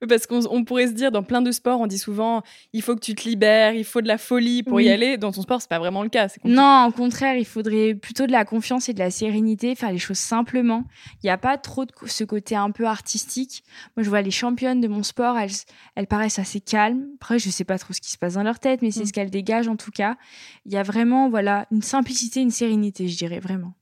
Parce 0.07 0.25
qu'on 0.25 0.63
pourrait 0.63 0.87
se 0.87 0.93
dire, 0.93 1.11
dans 1.11 1.21
plein 1.21 1.41
de 1.41 1.51
sports, 1.51 1.79
on 1.79 1.85
dit 1.85 1.99
souvent, 1.99 2.41
il 2.73 2.81
faut 2.81 2.95
que 2.95 3.01
tu 3.01 3.13
te 3.13 3.27
libères, 3.27 3.73
il 3.73 3.83
faut 3.83 4.01
de 4.01 4.07
la 4.07 4.17
folie 4.17 4.63
pour 4.63 4.81
y 4.81 4.89
aller. 4.89 5.17
Dans 5.17 5.31
ton 5.31 5.43
sport, 5.43 5.61
c'est 5.61 5.69
pas 5.69 5.77
vraiment 5.77 6.01
le 6.01 6.09
cas. 6.09 6.27
Non, 6.43 6.87
au 6.87 6.91
contraire, 6.91 7.35
il 7.35 7.45
faudrait 7.45 7.93
plutôt 7.93 8.25
de 8.25 8.31
la 8.31 8.43
confiance 8.43 8.89
et 8.89 8.93
de 8.93 8.99
la 8.99 9.11
sérénité, 9.11 9.75
faire 9.75 9.91
les 9.91 9.99
choses 9.99 10.17
simplement. 10.17 10.85
Il 11.23 11.27
n'y 11.27 11.29
a 11.29 11.37
pas 11.37 11.57
trop 11.57 11.85
de 11.85 11.91
ce 12.07 12.23
côté 12.23 12.55
un 12.55 12.71
peu 12.71 12.85
artistique. 12.85 13.63
Moi, 13.95 14.03
je 14.03 14.09
vois 14.09 14.23
les 14.23 14.31
championnes 14.31 14.81
de 14.81 14.87
mon 14.87 15.03
sport, 15.03 15.37
elles, 15.37 15.51
elles 15.95 16.07
paraissent 16.07 16.39
assez 16.39 16.61
calmes. 16.61 17.05
Après, 17.19 17.37
je 17.37 17.49
sais 17.51 17.63
pas 17.65 17.77
trop 17.77 17.93
ce 17.93 18.01
qui 18.01 18.09
se 18.09 18.17
passe 18.17 18.33
dans 18.33 18.43
leur 18.43 18.59
tête, 18.59 18.81
mais 18.81 18.89
c'est 18.89 19.03
mm. 19.03 19.05
ce 19.05 19.13
qu'elles 19.13 19.29
dégagent 19.29 19.67
en 19.67 19.75
tout 19.75 19.91
cas. 19.91 20.17
Il 20.65 20.73
y 20.73 20.77
a 20.77 20.83
vraiment, 20.83 21.29
voilà, 21.29 21.67
une 21.71 21.83
simplicité, 21.83 22.41
une 22.41 22.51
sérénité, 22.51 23.07
je 23.07 23.17
dirais 23.17 23.39
vraiment. 23.39 23.73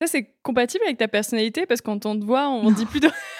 Ça, 0.00 0.06
c'est 0.06 0.34
compatible 0.42 0.84
avec 0.84 0.96
ta 0.96 1.08
personnalité 1.08 1.66
parce 1.66 1.80
qu'on 1.80 1.98
te 1.98 2.24
voit, 2.24 2.48
on 2.48 2.70
dit 2.70 2.86
plus 2.86 3.00
de. 3.00 3.10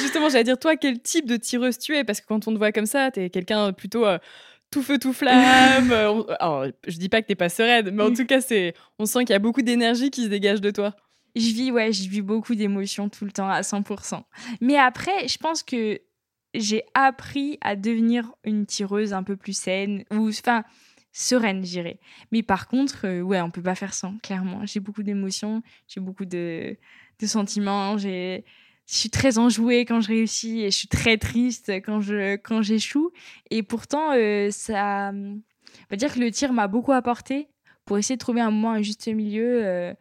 Justement, 0.00 0.28
j'allais 0.28 0.44
dire, 0.44 0.58
toi, 0.58 0.76
quel 0.76 1.00
type 1.00 1.26
de 1.26 1.36
tireuse 1.36 1.78
tu 1.78 1.96
es? 1.96 2.04
Parce 2.04 2.20
que 2.20 2.26
quand 2.26 2.46
on 2.48 2.52
te 2.52 2.58
voit 2.58 2.72
comme 2.72 2.86
ça, 2.86 3.10
tu 3.10 3.20
es 3.20 3.30
quelqu'un 3.30 3.72
plutôt 3.72 4.06
euh, 4.06 4.18
tout 4.70 4.82
feu, 4.82 4.98
tout 4.98 5.12
flamme. 5.12 5.90
Euh, 5.90 6.22
alors, 6.38 6.66
je 6.86 6.96
dis 6.96 7.08
pas 7.08 7.22
que 7.22 7.26
t'es 7.26 7.34
pas 7.34 7.48
sereine, 7.48 7.90
mais 7.90 8.02
en 8.02 8.12
tout 8.12 8.26
cas, 8.26 8.40
c'est, 8.40 8.74
on 8.98 9.06
sent 9.06 9.20
qu'il 9.20 9.30
y 9.30 9.36
a 9.36 9.40
beaucoup 9.40 9.62
d'énergie 9.62 10.10
qui 10.10 10.24
se 10.24 10.28
dégage 10.28 10.60
de 10.60 10.70
toi. 10.70 10.94
Je 11.36 11.52
vis, 11.52 11.70
ouais, 11.70 11.92
je 11.92 12.08
vis 12.08 12.22
beaucoup 12.22 12.54
d'émotions 12.54 13.08
tout 13.08 13.24
le 13.24 13.32
temps 13.32 13.48
à 13.48 13.60
100%. 13.60 14.22
Mais 14.60 14.76
après, 14.76 15.28
je 15.28 15.38
pense 15.38 15.62
que 15.62 16.00
j'ai 16.54 16.82
appris 16.94 17.58
à 17.60 17.76
devenir 17.76 18.32
une 18.44 18.66
tireuse 18.66 19.12
un 19.12 19.22
peu 19.22 19.36
plus 19.36 19.56
saine, 19.56 20.04
ou 20.10 20.28
enfin 20.28 20.64
sereine, 21.12 21.64
j'irais. 21.64 21.98
Mais 22.32 22.42
par 22.42 22.68
contre, 22.68 23.06
euh, 23.06 23.20
ouais, 23.20 23.40
on 23.40 23.50
peut 23.50 23.62
pas 23.62 23.74
faire 23.74 23.94
sans, 23.94 24.18
clairement. 24.18 24.64
J'ai 24.66 24.80
beaucoup 24.80 25.02
d'émotions, 25.02 25.62
j'ai 25.88 26.00
beaucoup 26.00 26.24
de, 26.24 26.76
de 27.18 27.26
sentiments, 27.26 27.98
j'ai 27.98 28.44
je 28.90 28.96
suis 28.96 29.10
très 29.10 29.38
enjouée 29.38 29.84
quand 29.84 30.00
je 30.00 30.08
réussis 30.08 30.62
et 30.62 30.70
je 30.70 30.76
suis 30.76 30.88
très 30.88 31.16
triste 31.16 31.70
quand 31.84 32.00
je 32.00 32.36
quand 32.36 32.62
j'échoue 32.62 33.10
et 33.50 33.62
pourtant 33.62 34.12
euh, 34.12 34.50
ça 34.50 35.12
on 35.12 35.40
va 35.90 35.96
dire 35.96 36.12
que 36.12 36.18
le 36.20 36.30
tir 36.30 36.52
m'a 36.52 36.66
beaucoup 36.66 36.92
apporté 36.92 37.48
pour 37.84 37.98
essayer 37.98 38.16
de 38.16 38.20
trouver 38.20 38.40
un 38.40 38.50
moment 38.50 38.72
un 38.72 38.82
juste 38.82 39.06
milieu 39.08 39.64
euh, 39.64 39.94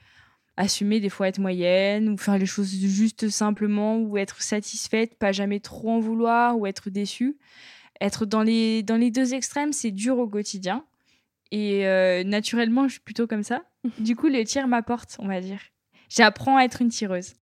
assumer 0.60 1.00
des 1.00 1.10
fois 1.10 1.30
être 1.30 1.40
moyenne 1.40 2.10
ou 2.10 2.18
faire 2.18 2.38
les 2.38 2.46
choses 2.46 2.70
juste 2.70 3.30
simplement 3.30 3.98
ou 3.98 4.18
être 4.18 4.42
satisfaite, 4.42 5.18
pas 5.18 5.32
jamais 5.32 5.62
trop 5.62 5.90
en 5.90 6.00
vouloir 6.00 6.60
ou 6.60 6.68
être 6.68 6.90
déçue. 6.90 7.38
Être 8.02 8.26
dans 8.26 8.44
les, 8.44 8.84
dans 8.84 8.98
les 8.98 9.10
deux 9.10 9.34
extrêmes, 9.34 9.72
c'est 9.72 9.92
dur 9.92 10.20
au 10.20 10.28
quotidien. 10.28 10.84
Et 11.52 11.88
euh, 11.88 12.26
naturellement, 12.26 12.88
je 12.88 12.94
suis 12.94 13.02
plutôt 13.02 13.26
comme 13.26 13.44
ça. 13.44 13.64
Du 14.00 14.18
coup, 14.18 14.28
le 14.28 14.44
tir 14.44 14.68
m'apporte, 14.68 15.16
on 15.20 15.28
va 15.28 15.40
dire. 15.40 15.62
J'apprends 16.10 16.58
à 16.58 16.64
être 16.64 16.82
une 16.82 16.90
tireuse. 16.90 17.36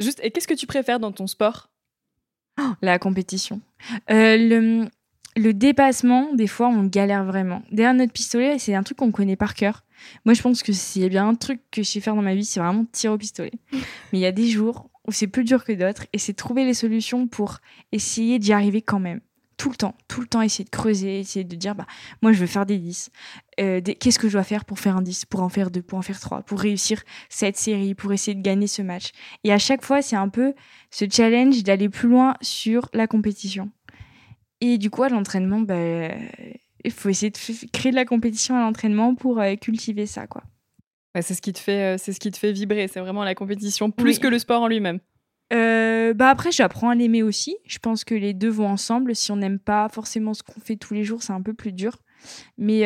Juste, 0.00 0.20
et 0.22 0.30
qu'est-ce 0.30 0.48
que 0.48 0.54
tu 0.54 0.66
préfères 0.66 0.98
dans 1.00 1.12
ton 1.12 1.26
sport? 1.26 1.70
Oh, 2.60 2.72
La 2.82 2.98
compétition. 2.98 3.60
Euh, 4.10 4.36
le, 4.36 4.88
le 5.36 5.54
dépassement, 5.54 6.32
des 6.34 6.46
fois, 6.46 6.68
on 6.68 6.84
galère 6.84 7.24
vraiment. 7.24 7.62
Derrière 7.70 7.94
notre 7.94 8.12
pistolet, 8.12 8.58
c'est 8.58 8.74
un 8.74 8.82
truc 8.82 8.98
qu'on 8.98 9.12
connaît 9.12 9.36
par 9.36 9.54
cœur. 9.54 9.84
Moi, 10.24 10.34
je 10.34 10.42
pense 10.42 10.62
que 10.62 10.72
s'il 10.72 11.02
y 11.02 11.04
a 11.04 11.08
bien 11.08 11.28
un 11.28 11.34
truc 11.34 11.60
que 11.70 11.82
je 11.82 11.88
sais 11.88 12.00
faire 12.00 12.14
dans 12.14 12.22
ma 12.22 12.34
vie, 12.34 12.44
c'est 12.44 12.60
vraiment 12.60 12.86
tirer 12.90 13.12
au 13.14 13.18
pistolet. 13.18 13.52
Mais 13.72 13.80
il 14.18 14.20
y 14.20 14.26
a 14.26 14.32
des 14.32 14.48
jours 14.48 14.90
où 15.06 15.12
c'est 15.12 15.26
plus 15.26 15.44
dur 15.44 15.64
que 15.64 15.72
d'autres 15.72 16.06
et 16.12 16.18
c'est 16.18 16.32
trouver 16.32 16.64
les 16.64 16.74
solutions 16.74 17.26
pour 17.26 17.58
essayer 17.92 18.38
d'y 18.38 18.52
arriver 18.52 18.82
quand 18.82 19.00
même. 19.00 19.20
Tout 19.60 19.68
le 19.68 19.76
temps, 19.76 19.94
tout 20.08 20.22
le 20.22 20.26
temps, 20.26 20.40
essayer 20.40 20.64
de 20.64 20.70
creuser, 20.70 21.20
essayer 21.20 21.44
de 21.44 21.54
dire, 21.54 21.74
bah, 21.74 21.84
moi, 22.22 22.32
je 22.32 22.38
veux 22.38 22.46
faire 22.46 22.64
des 22.64 22.78
10. 22.78 23.10
Euh, 23.60 23.82
Qu'est-ce 23.82 24.18
que 24.18 24.26
je 24.26 24.32
dois 24.32 24.42
faire 24.42 24.64
pour 24.64 24.78
faire 24.78 24.96
un 24.96 25.02
10, 25.02 25.26
pour 25.26 25.42
en 25.42 25.50
faire 25.50 25.70
deux, 25.70 25.82
pour 25.82 25.98
en 25.98 26.02
faire 26.02 26.18
trois, 26.18 26.40
pour 26.40 26.58
réussir 26.60 27.02
cette 27.28 27.58
série, 27.58 27.94
pour 27.94 28.10
essayer 28.10 28.34
de 28.34 28.40
gagner 28.40 28.66
ce 28.66 28.80
match? 28.80 29.10
Et 29.44 29.52
à 29.52 29.58
chaque 29.58 29.84
fois, 29.84 30.00
c'est 30.00 30.16
un 30.16 30.30
peu 30.30 30.54
ce 30.90 31.04
challenge 31.10 31.62
d'aller 31.62 31.90
plus 31.90 32.08
loin 32.08 32.38
sur 32.40 32.88
la 32.94 33.06
compétition. 33.06 33.70
Et 34.62 34.78
du 34.78 34.88
coup, 34.88 35.02
à 35.02 35.10
l'entraînement, 35.10 35.60
bah, 35.60 36.08
il 36.82 36.90
faut 36.90 37.10
essayer 37.10 37.28
de 37.28 37.38
créer 37.70 37.90
de 37.90 37.96
la 37.96 38.06
compétition 38.06 38.56
à 38.56 38.60
l'entraînement 38.60 39.14
pour 39.14 39.40
euh, 39.40 39.56
cultiver 39.56 40.06
ça, 40.06 40.26
quoi. 40.26 40.42
c'est 41.20 41.34
ce 41.34 41.42
qui 41.42 41.52
te 41.52 41.58
fait, 41.58 41.96
euh, 41.96 41.98
c'est 41.98 42.14
ce 42.14 42.20
qui 42.20 42.30
te 42.30 42.38
fait 42.38 42.52
vibrer. 42.52 42.88
C'est 42.88 43.00
vraiment 43.00 43.24
la 43.24 43.34
compétition 43.34 43.90
plus 43.90 44.18
que 44.18 44.26
le 44.26 44.38
sport 44.38 44.62
en 44.62 44.68
lui-même. 44.68 45.00
Euh, 45.52 46.14
bah 46.14 46.28
après, 46.28 46.52
j'apprends 46.52 46.90
à 46.90 46.94
l'aimer 46.94 47.22
aussi. 47.22 47.56
Je 47.66 47.78
pense 47.78 48.04
que 48.04 48.14
les 48.14 48.34
deux 48.34 48.48
vont 48.48 48.68
ensemble. 48.68 49.14
Si 49.14 49.32
on 49.32 49.36
n'aime 49.36 49.58
pas 49.58 49.88
forcément 49.88 50.34
ce 50.34 50.42
qu'on 50.42 50.60
fait 50.60 50.76
tous 50.76 50.94
les 50.94 51.04
jours, 51.04 51.22
c'est 51.22 51.32
un 51.32 51.42
peu 51.42 51.54
plus 51.54 51.72
dur. 51.72 51.96
Mais 52.58 52.80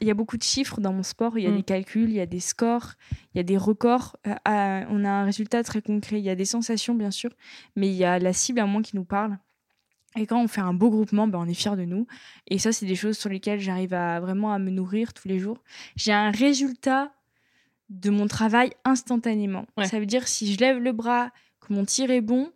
il 0.00 0.06
y 0.06 0.10
a 0.10 0.14
beaucoup 0.14 0.36
de 0.36 0.42
chiffres 0.42 0.80
dans 0.80 0.92
mon 0.92 1.02
sport. 1.02 1.38
Il 1.38 1.44
y 1.44 1.46
a 1.46 1.50
mm. 1.50 1.56
des 1.56 1.62
calculs, 1.62 2.10
il 2.10 2.16
y 2.16 2.20
a 2.20 2.26
des 2.26 2.40
scores, 2.40 2.94
il 3.34 3.38
y 3.38 3.40
a 3.40 3.44
des 3.44 3.56
records. 3.56 4.16
on 4.26 5.04
a 5.04 5.10
un 5.10 5.24
résultat 5.24 5.62
très 5.62 5.82
concret. 5.82 6.18
Il 6.18 6.24
y 6.24 6.30
a 6.30 6.34
des 6.34 6.44
sensations, 6.44 6.94
bien 6.94 7.10
sûr, 7.10 7.30
mais 7.76 7.88
il 7.88 7.94
y 7.94 8.04
a 8.04 8.18
la 8.18 8.32
cible 8.32 8.60
à 8.60 8.66
moi 8.66 8.82
qui 8.82 8.96
nous 8.96 9.04
parle. 9.04 9.38
Et 10.16 10.26
quand 10.26 10.42
on 10.42 10.48
fait 10.48 10.60
un 10.60 10.74
beau 10.74 10.90
groupement, 10.90 11.26
ben 11.26 11.38
on 11.38 11.48
est 11.48 11.54
fier 11.54 11.76
de 11.76 11.84
nous. 11.84 12.06
Et 12.46 12.58
ça, 12.58 12.72
c'est 12.72 12.86
des 12.86 12.94
choses 12.94 13.16
sur 13.16 13.30
lesquelles 13.30 13.60
j'arrive 13.60 13.94
à 13.94 14.20
vraiment 14.20 14.52
à 14.52 14.58
me 14.58 14.70
nourrir 14.70 15.14
tous 15.14 15.28
les 15.28 15.38
jours. 15.38 15.62
J'ai 15.96 16.12
un 16.12 16.30
résultat 16.30 17.12
de 17.88 18.10
mon 18.10 18.26
travail 18.26 18.72
instantanément. 18.84 19.66
Ça 19.84 19.98
veut 19.98 20.06
dire 20.06 20.28
si 20.28 20.52
je 20.52 20.58
lève 20.58 20.78
le 20.78 20.92
bras, 20.92 21.30
que 21.66 21.72
mon 21.72 21.84
tir 21.84 22.10
est 22.10 22.20
bon, 22.20 22.52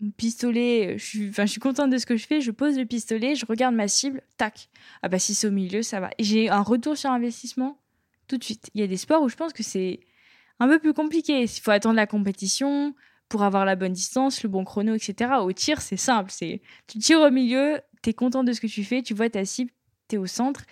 mon 0.00 0.10
pistolet, 0.10 0.96
je 0.98 1.04
suis, 1.04 1.28
enfin, 1.28 1.46
je 1.46 1.52
suis 1.52 1.60
contente 1.60 1.90
de 1.90 1.98
ce 1.98 2.06
que 2.06 2.16
je 2.16 2.26
fais, 2.26 2.40
je 2.40 2.50
pose 2.50 2.78
le 2.78 2.86
pistolet, 2.86 3.34
je 3.34 3.46
regarde 3.46 3.74
ma 3.74 3.88
cible, 3.88 4.22
tac. 4.36 4.68
Ah 5.02 5.08
bah 5.08 5.18
si 5.18 5.34
c'est 5.34 5.46
au 5.46 5.50
milieu, 5.50 5.82
ça 5.82 6.00
va. 6.00 6.10
J'ai 6.18 6.48
un 6.48 6.62
retour 6.62 6.96
sur 6.96 7.10
investissement 7.10 7.80
tout 8.28 8.38
de 8.38 8.44
suite. 8.44 8.70
Il 8.74 8.80
y 8.80 8.84
a 8.84 8.86
des 8.86 8.96
sports 8.96 9.22
où 9.22 9.28
je 9.28 9.36
pense 9.36 9.52
que 9.52 9.62
c'est 9.62 10.00
un 10.60 10.68
peu 10.68 10.78
plus 10.78 10.94
compliqué. 10.94 11.42
Il 11.42 11.48
faut 11.48 11.70
attendre 11.70 11.96
la 11.96 12.06
compétition, 12.06 12.94
pour 13.28 13.42
avoir 13.42 13.64
la 13.64 13.76
bonne 13.76 13.92
distance, 13.92 14.42
le 14.42 14.48
bon 14.48 14.64
chrono, 14.64 14.94
etc. 14.94 15.32
Au 15.40 15.52
tir, 15.52 15.80
c'est 15.80 15.96
simple. 15.96 16.30
C'est 16.32 16.62
tu 16.86 16.98
tires 16.98 17.20
au 17.20 17.30
milieu, 17.30 17.80
tu 18.02 18.10
es 18.10 18.14
content 18.14 18.44
de 18.44 18.52
ce 18.52 18.60
que 18.60 18.66
tu 18.66 18.84
fais, 18.84 19.02
tu 19.02 19.14
vois 19.14 19.28
ta 19.28 19.44
cible, 19.44 19.70
tu 20.08 20.16
es 20.16 20.18
au 20.18 20.26
centre. 20.26 20.64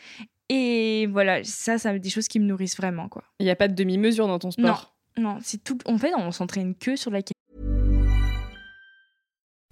Et 0.49 1.07
voilà, 1.09 1.43
ça, 1.45 1.79
ça 1.79 1.99
des 1.99 2.11
choses 2.11 2.29
qui 2.29 2.39
me 2.41 2.47
nourrissent 2.47 2.77
vraiment. 2.77 3.09
quoi. 3.09 3.25
Il 3.41 3.45
n'y 3.45 3.51
a 3.51 3.57
pas 3.57 3.69
de 3.69 3.75
demi-mesure 3.75 4.27
dans 4.27 4.39
ton 4.39 4.51
sport? 4.51 4.95
Non, 5.17 5.35
non 5.35 5.39
c'est 5.43 5.63
tout. 5.63 5.79
En 5.87 5.99
fait, 5.99 6.13
on 6.15 6.31
s'entraîne 6.31 6.75
que 6.75 6.97
sur 6.97 7.11
la 7.11 7.23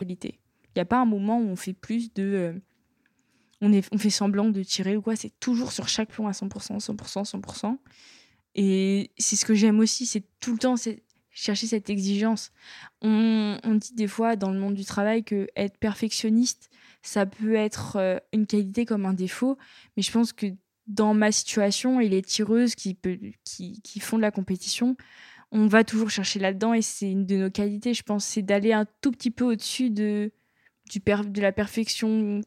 Il 0.00 0.16
n'y 0.76 0.82
a 0.82 0.84
pas 0.84 1.00
un 1.00 1.04
moment 1.04 1.38
où 1.38 1.44
on 1.44 1.56
fait 1.56 1.72
plus 1.72 2.12
de. 2.14 2.22
Euh, 2.22 2.52
on, 3.60 3.72
est, 3.72 3.88
on 3.92 3.98
fait 3.98 4.10
semblant 4.10 4.50
de 4.50 4.62
tirer 4.62 4.96
ou 4.96 5.02
quoi. 5.02 5.16
C'est 5.16 5.38
toujours 5.40 5.72
sur 5.72 5.88
chaque 5.88 6.10
plomb 6.10 6.26
à 6.26 6.32
100%, 6.32 6.78
100%, 6.78 7.30
100%. 7.30 7.78
Et 8.56 9.10
c'est 9.18 9.36
ce 9.36 9.44
que 9.44 9.54
j'aime 9.54 9.80
aussi, 9.80 10.06
c'est 10.06 10.24
tout 10.40 10.52
le 10.52 10.58
temps 10.58 10.76
chercher 11.30 11.66
cette 11.66 11.90
exigence. 11.90 12.52
On, 13.02 13.58
on, 13.64 13.74
dit 13.74 13.94
des 13.94 14.06
fois 14.06 14.36
dans 14.36 14.52
le 14.52 14.58
monde 14.58 14.74
du 14.74 14.84
travail 14.84 15.24
que 15.24 15.48
être 15.56 15.76
perfectionniste, 15.78 16.70
ça 17.02 17.26
peut 17.26 17.54
être 17.54 17.96
euh, 17.96 18.18
une 18.32 18.46
qualité 18.46 18.84
comme 18.84 19.06
un 19.06 19.12
défaut. 19.12 19.58
Mais 19.96 20.02
je 20.02 20.12
pense 20.12 20.32
que 20.32 20.46
dans 20.86 21.14
ma 21.14 21.32
situation 21.32 22.00
et 22.00 22.08
les 22.08 22.22
tireuses 22.22 22.74
qui, 22.74 22.94
peut, 22.94 23.18
qui, 23.44 23.80
qui 23.82 24.00
font 24.00 24.16
de 24.16 24.22
la 24.22 24.30
compétition, 24.30 24.96
on 25.54 25.68
va 25.68 25.84
toujours 25.84 26.10
chercher 26.10 26.40
là-dedans 26.40 26.74
et 26.74 26.82
c'est 26.82 27.10
une 27.10 27.24
de 27.24 27.36
nos 27.36 27.50
qualités, 27.50 27.94
je 27.94 28.02
pense, 28.02 28.24
c'est 28.24 28.42
d'aller 28.42 28.72
un 28.72 28.86
tout 29.00 29.12
petit 29.12 29.30
peu 29.30 29.44
au-dessus 29.44 29.88
de, 29.88 30.32
du 30.90 30.98
de 30.98 31.40
la 31.40 31.52
perfection 31.52 32.40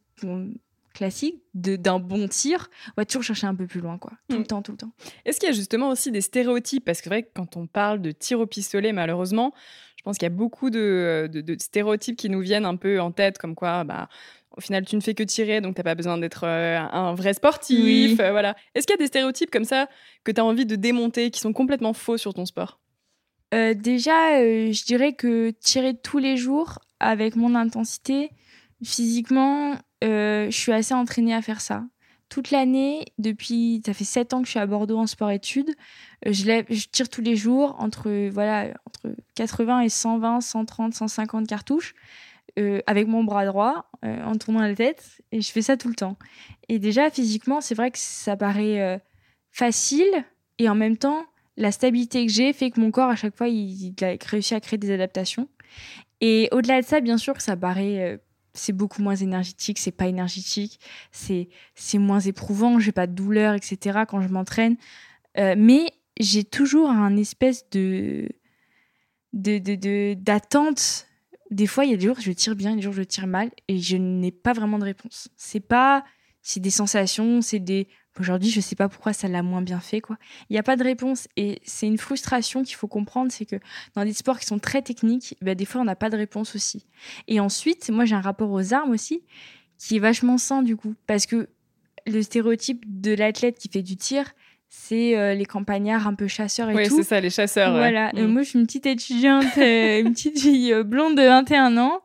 classique, 0.93 1.41
d'un 1.53 1.99
bon 1.99 2.27
tir. 2.27 2.69
On 2.89 3.01
va 3.01 3.05
toujours 3.05 3.23
chercher 3.23 3.47
un 3.47 3.55
peu 3.55 3.65
plus 3.65 3.79
loin, 3.79 3.97
quoi. 3.97 4.11
Tout 4.29 4.35
le 4.35 4.41
mm. 4.41 4.47
temps, 4.47 4.61
tout 4.61 4.71
le 4.73 4.77
temps. 4.77 4.91
Est-ce 5.25 5.39
qu'il 5.39 5.47
y 5.47 5.51
a 5.51 5.55
justement 5.55 5.89
aussi 5.89 6.11
des 6.11 6.21
stéréotypes? 6.21 6.83
Parce 6.83 6.99
que 6.99 7.05
c'est 7.05 7.09
vrai 7.09 7.23
que 7.23 7.29
quand 7.33 7.55
on 7.55 7.65
parle 7.65 8.01
de 8.01 8.11
tir 8.11 8.41
au 8.41 8.45
pistolet, 8.45 8.91
malheureusement, 8.91 9.53
je 9.95 10.03
pense 10.03 10.17
qu'il 10.17 10.25
y 10.25 10.31
a 10.31 10.35
beaucoup 10.35 10.69
de, 10.69 11.29
stéréotypes 11.59 12.17
qui 12.17 12.29
nous 12.29 12.41
viennent 12.41 12.65
un 12.65 12.75
peu 12.75 12.99
en 12.99 13.11
tête, 13.11 13.37
comme 13.37 13.55
quoi, 13.55 13.85
bah, 13.85 14.09
au 14.57 14.59
final, 14.59 14.85
tu 14.85 14.97
ne 14.97 15.01
fais 15.01 15.13
que 15.13 15.23
tirer, 15.23 15.61
donc 15.61 15.75
tu 15.75 15.79
n'as 15.79 15.83
pas 15.83 15.95
besoin 15.95 16.17
d'être 16.17 16.45
euh, 16.45 16.77
un 16.79 17.13
vrai 17.13 17.33
sportif. 17.33 18.19
Euh, 18.19 18.31
voilà. 18.31 18.55
Est-ce 18.75 18.85
qu'il 18.85 18.95
y 18.95 18.99
a 18.99 19.01
des 19.01 19.07
stéréotypes 19.07 19.51
comme 19.51 19.65
ça 19.65 19.87
que 20.25 20.31
tu 20.31 20.41
as 20.41 20.43
envie 20.45 20.65
de 20.65 20.75
démonter, 20.75 21.29
qui 21.31 21.39
sont 21.39 21.53
complètement 21.53 21.93
faux 21.93 22.17
sur 22.17 22.33
ton 22.33 22.45
sport? 22.45 22.79
Euh, 23.53 23.73
déjà, 23.73 24.39
euh, 24.39 24.71
je 24.73 24.85
dirais 24.85 25.13
que 25.13 25.51
tirer 25.51 25.95
tous 25.95 26.17
les 26.17 26.37
jours 26.37 26.79
avec 26.99 27.35
mon 27.35 27.55
intensité, 27.55 28.31
physiquement, 28.83 29.75
euh, 30.03 30.49
je 30.49 30.57
suis 30.57 30.71
assez 30.73 30.93
entraînée 30.93 31.33
à 31.33 31.41
faire 31.41 31.61
ça. 31.61 31.85
Toute 32.29 32.51
l'année, 32.51 33.05
depuis, 33.19 33.81
ça 33.85 33.93
fait 33.93 34.03
7 34.03 34.33
ans 34.33 34.41
que 34.41 34.47
je 34.47 34.51
suis 34.51 34.59
à 34.59 34.65
Bordeaux 34.65 34.97
en 34.97 35.07
sport-études, 35.07 35.73
je, 36.25 36.63
je, 36.69 36.87
tire 36.91 37.07
tous 37.07 37.21
les 37.21 37.37
jours 37.37 37.77
entre, 37.79 38.29
voilà, 38.29 38.73
entre 38.85 39.15
80 39.35 39.81
et 39.81 39.89
120, 39.89 40.41
130, 40.41 40.93
150 40.93 41.47
cartouches. 41.47 41.95
avec 42.87 43.07
mon 43.07 43.23
bras 43.23 43.45
droit 43.45 43.89
en 44.03 44.35
tournant 44.35 44.61
la 44.61 44.75
tête 44.75 45.21
et 45.31 45.41
je 45.41 45.51
fais 45.51 45.61
ça 45.61 45.77
tout 45.77 45.87
le 45.87 45.95
temps. 45.95 46.17
Et 46.67 46.79
déjà 46.79 47.09
physiquement, 47.09 47.61
c'est 47.61 47.75
vrai 47.75 47.91
que 47.91 47.99
ça 47.99 48.35
paraît 48.35 48.99
facile 49.51 50.25
et 50.59 50.67
en 50.67 50.75
même 50.75 50.97
temps, 50.97 51.27
la 51.57 51.71
stabilité 51.71 52.25
que 52.25 52.31
j'ai 52.31 52.53
fait 52.53 52.71
que 52.71 52.79
mon 52.79 52.91
corps, 52.91 53.09
à 53.09 53.15
chaque 53.15 53.35
fois, 53.35 53.47
il, 53.47 53.93
a 54.01 54.15
réussi 54.25 54.53
à 54.53 54.59
créer 54.59 54.77
des 54.77 54.91
adaptations. 54.91 55.49
Et 56.21 56.47
au-delà 56.51 56.81
de 56.81 56.85
ça, 56.85 57.01
bien 57.01 57.17
sûr 57.17 57.39
ça 57.41 57.55
paraît, 57.55 57.99
euh, 57.99 58.17
c'est 58.53 58.73
beaucoup 58.73 59.01
moins 59.01 59.15
énergétique, 59.15 59.77
c'est 59.77 59.91
pas 59.91 60.07
énergétique, 60.07 60.79
c'est 61.11 61.49
moins 61.95 62.19
éprouvant, 62.19 62.79
j'ai 62.79 62.91
pas 62.91 63.07
de 63.07 63.13
douleur, 63.13 63.53
etc. 63.53 63.99
quand 64.07 64.21
je 64.21 64.29
m'entraîne. 64.29 64.77
Euh, 65.37 65.55
mais 65.57 65.91
j'ai 66.19 66.43
toujours 66.43 66.89
un 66.89 67.17
espèce 67.17 67.69
de 67.69 68.29
d'attente. 69.33 71.07
De, 71.51 71.55
des 71.55 71.67
fois, 71.67 71.85
il 71.85 71.91
y 71.91 71.93
a 71.93 71.97
des 71.97 72.07
jours 72.07 72.19
je 72.19 72.31
tire 72.31 72.55
bien, 72.55 72.75
des 72.75 72.81
jours 72.81 72.93
je 72.93 73.03
tire 73.03 73.27
mal, 73.27 73.51
et 73.67 73.77
je 73.79 73.97
n'ai 73.97 74.31
pas 74.31 74.53
vraiment 74.53 74.79
de 74.79 74.85
réponse. 74.85 75.29
C'est 75.37 75.59
pas, 75.59 76.03
c'est 76.41 76.59
des 76.59 76.71
sensations, 76.71 77.41
c'est 77.41 77.59
des 77.59 77.87
Aujourd'hui, 78.19 78.49
je 78.49 78.57
ne 78.57 78.61
sais 78.61 78.75
pas 78.75 78.89
pourquoi 78.89 79.13
ça 79.13 79.27
l'a 79.27 79.43
moins 79.43 79.61
bien 79.61 79.79
fait, 79.79 80.01
quoi. 80.01 80.17
Il 80.49 80.53
n'y 80.53 80.59
a 80.59 80.63
pas 80.63 80.75
de 80.75 80.83
réponse 80.83 81.27
et 81.37 81.59
c'est 81.63 81.87
une 81.87 81.97
frustration 81.97 82.63
qu'il 82.63 82.75
faut 82.75 82.87
comprendre, 82.87 83.31
c'est 83.31 83.45
que 83.45 83.57
dans 83.95 84.03
des 84.03 84.13
sports 84.13 84.39
qui 84.39 84.45
sont 84.45 84.59
très 84.59 84.81
techniques, 84.81 85.35
bah, 85.41 85.55
des 85.55 85.65
fois 85.65 85.81
on 85.81 85.85
n'a 85.85 85.95
pas 85.95 86.09
de 86.09 86.17
réponse 86.17 86.55
aussi. 86.55 86.85
Et 87.27 87.39
ensuite, 87.39 87.89
moi 87.89 88.05
j'ai 88.05 88.15
un 88.15 88.21
rapport 88.21 88.51
aux 88.51 88.73
armes 88.73 88.91
aussi 88.91 89.23
qui 89.77 89.97
est 89.97 89.99
vachement 89.99 90.37
sain 90.37 90.63
du 90.63 90.75
coup, 90.75 90.95
parce 91.05 91.25
que 91.25 91.49
le 92.05 92.21
stéréotype 92.21 92.83
de 92.87 93.13
l'athlète 93.13 93.57
qui 93.57 93.69
fait 93.69 93.81
du 93.81 93.97
tir, 93.97 94.33
c'est 94.69 95.17
euh, 95.17 95.33
les 95.33 95.45
campagnards 95.45 96.07
un 96.07 96.13
peu 96.13 96.27
chasseurs 96.27 96.69
et 96.69 96.73
tout. 96.87 96.95
Oui, 96.95 96.97
c'est 96.97 97.07
ça, 97.07 97.19
les 97.21 97.29
chasseurs. 97.29 97.71
Voilà. 97.71 98.11
Mm. 98.13 98.25
moi, 98.25 98.41
je 98.41 98.49
suis 98.49 98.59
une 98.59 98.65
petite 98.65 98.85
étudiante, 98.85 99.45
euh, 99.57 100.01
une 100.01 100.13
petite 100.13 100.39
fille 100.39 100.73
euh, 100.73 100.83
blonde 100.83 101.15
de 101.15 101.23
21 101.23 101.77
ans 101.77 102.01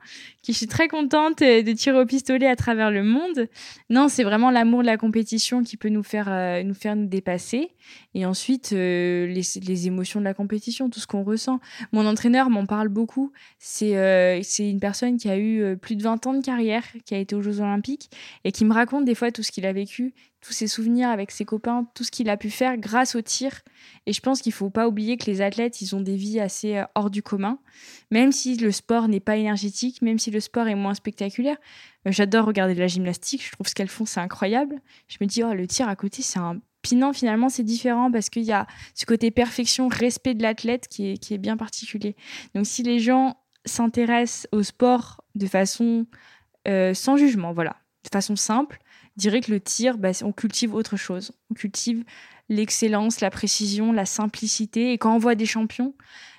je 0.47 0.53
suis 0.53 0.67
très 0.67 0.89
contente 0.89 1.39
de 1.39 1.73
tirer 1.73 2.01
au 2.01 2.07
pistolet 2.07 2.47
à 2.47 2.57
travers 2.57 2.91
le 2.91 3.05
monde. 3.05 3.49
Non, 3.91 4.09
c'est 4.09 4.25
vraiment 4.25 4.51
l'amour 4.51 4.81
de 4.81 4.87
la 4.87 4.97
compétition 4.97 5.63
qui 5.63 5.77
peut 5.77 5.89
nous 5.89 6.03
faire 6.03 6.27
euh, 6.29 6.63
nous 6.65 6.75
faire 6.75 6.97
nous 6.97 7.07
dépasser. 7.07 7.71
Et 8.15 8.27
ensuite, 8.27 8.73
euh, 8.73 9.27
les, 9.27 9.43
les, 9.65 9.87
émotions 9.87 10.19
de 10.19 10.25
la 10.25 10.35
compétition, 10.35 10.91
tout 10.91 10.99
ce 10.99 11.07
qu'on 11.07 11.23
ressent. 11.23 11.61
Mon 11.93 12.07
entraîneur 12.07 12.51
m'en 12.51 12.67
parle 12.67 12.89
beaucoup. 12.89 13.33
C'est 13.59 13.97
euh, 13.97 14.41
c'est 14.43 14.69
une 14.69 14.81
personne 14.81 15.17
qui 15.17 15.29
a 15.29 15.39
eu 15.39 15.77
plus 15.77 15.95
de 15.95 16.03
20 16.03 16.27
ans 16.27 16.35
de 16.35 16.45
carrière, 16.45 16.85
qui 17.05 17.15
a 17.15 17.19
été 17.19 17.37
aux 17.37 17.43
Jeux 17.43 17.61
Olympiques 17.61 18.11
et 18.45 18.51
qui 18.51 18.65
me 18.65 18.73
raconte 18.73 19.05
des 19.05 19.15
fois 19.15 19.31
tout 19.31 19.43
ce 19.43 19.53
qu'il 19.53 19.65
a 19.65 19.73
vécu, 19.73 20.13
tous 20.43 20.53
ses 20.53 20.67
souvenirs 20.67 21.09
avec 21.09 21.31
ses 21.31 21.45
copains, 21.45 21.87
tout 21.95 22.05
ce 22.05 22.11
qu'il 22.11 22.29
a 22.29 22.37
pu 22.37 22.51
faire 22.51 22.77
grâce 22.77 23.15
au 23.15 23.23
tir. 23.23 23.63
Et 24.07 24.13
je 24.13 24.21
pense 24.21 24.43
qu'il 24.43 24.53
faut 24.53 24.71
pas 24.71 24.89
oublier 24.89 25.17
que 25.17 25.31
les 25.31 25.41
athlètes, 25.41 25.81
ils 25.81 25.95
ont 25.95 26.01
des 26.01 26.17
vies 26.17 26.41
assez 26.41 26.83
hors 26.95 27.11
du 27.11 27.23
commun. 27.23 27.59
Même 28.11 28.33
si 28.33 28.57
le 28.57 28.73
sport 28.73 29.09
n'est 29.09 29.21
pas 29.21 29.37
énergétique, 29.37 30.03
même 30.03 30.19
si 30.19 30.31
le 30.31 30.41
sport 30.41 30.69
est 30.69 30.75
moins 30.75 30.95
spectaculaire. 30.95 31.57
J'adore 32.07 32.47
regarder 32.47 32.75
de 32.75 32.81
la 32.81 32.89
gymnastique, 32.89 33.47
je 33.47 33.53
trouve 33.53 33.69
ce 33.69 33.75
qu'elles 33.75 33.89
font, 33.89 34.05
c'est 34.05 34.21
incroyable. 34.21 34.81
Je 35.09 35.19
me 35.21 35.27
dis, 35.27 35.45
oh, 35.45 35.55
le 35.55 35.67
tir 35.67 35.89
à 35.89 35.97
côté, 35.97 36.23
c'est 36.23 36.41
un 36.41 36.61
Pinant, 36.83 37.13
finalement, 37.13 37.49
c'est 37.49 37.63
différent 37.63 38.11
parce 38.11 38.29
qu'il 38.29 38.43
y 38.43 38.51
a 38.51 38.67
ce 38.95 39.07
côté 39.07 39.31
perfection, 39.31 39.87
respect 39.87 40.35
de 40.35 40.43
l'athlète 40.43 40.89
qui 40.89 41.13
est, 41.13 41.17
qui 41.17 41.33
est 41.33 41.39
bien 41.39 41.57
particulier. 41.57 42.17
Donc, 42.57 42.67
si 42.67 42.83
les 42.83 42.99
gens 42.99 43.37
s'intéressent 43.65 44.49
au 44.51 44.65
sport 44.65 45.23
de 45.37 45.47
façon 45.47 46.07
euh, 46.67 46.93
sans 46.93 47.17
jugement, 47.17 47.53
voilà, 47.53 47.77
de 48.03 48.09
façon 48.13 48.35
simple, 48.35 48.79
dirais 49.17 49.41
que 49.41 49.51
le 49.51 49.61
tir, 49.61 49.99
bah, 49.99 50.11
on 50.23 50.33
cultive 50.33 50.75
autre 50.75 50.97
chose. 50.97 51.33
On 51.51 51.55
cultive 51.55 52.05
l'excellence, 52.49 53.21
la 53.21 53.31
précision, 53.31 53.93
la 53.93 54.07
simplicité. 54.07 54.93
Et 54.93 54.99
quand 54.99 55.15
on 55.15 55.19
voit 55.19 55.35
des 55.35 55.47
champions, 55.47 55.95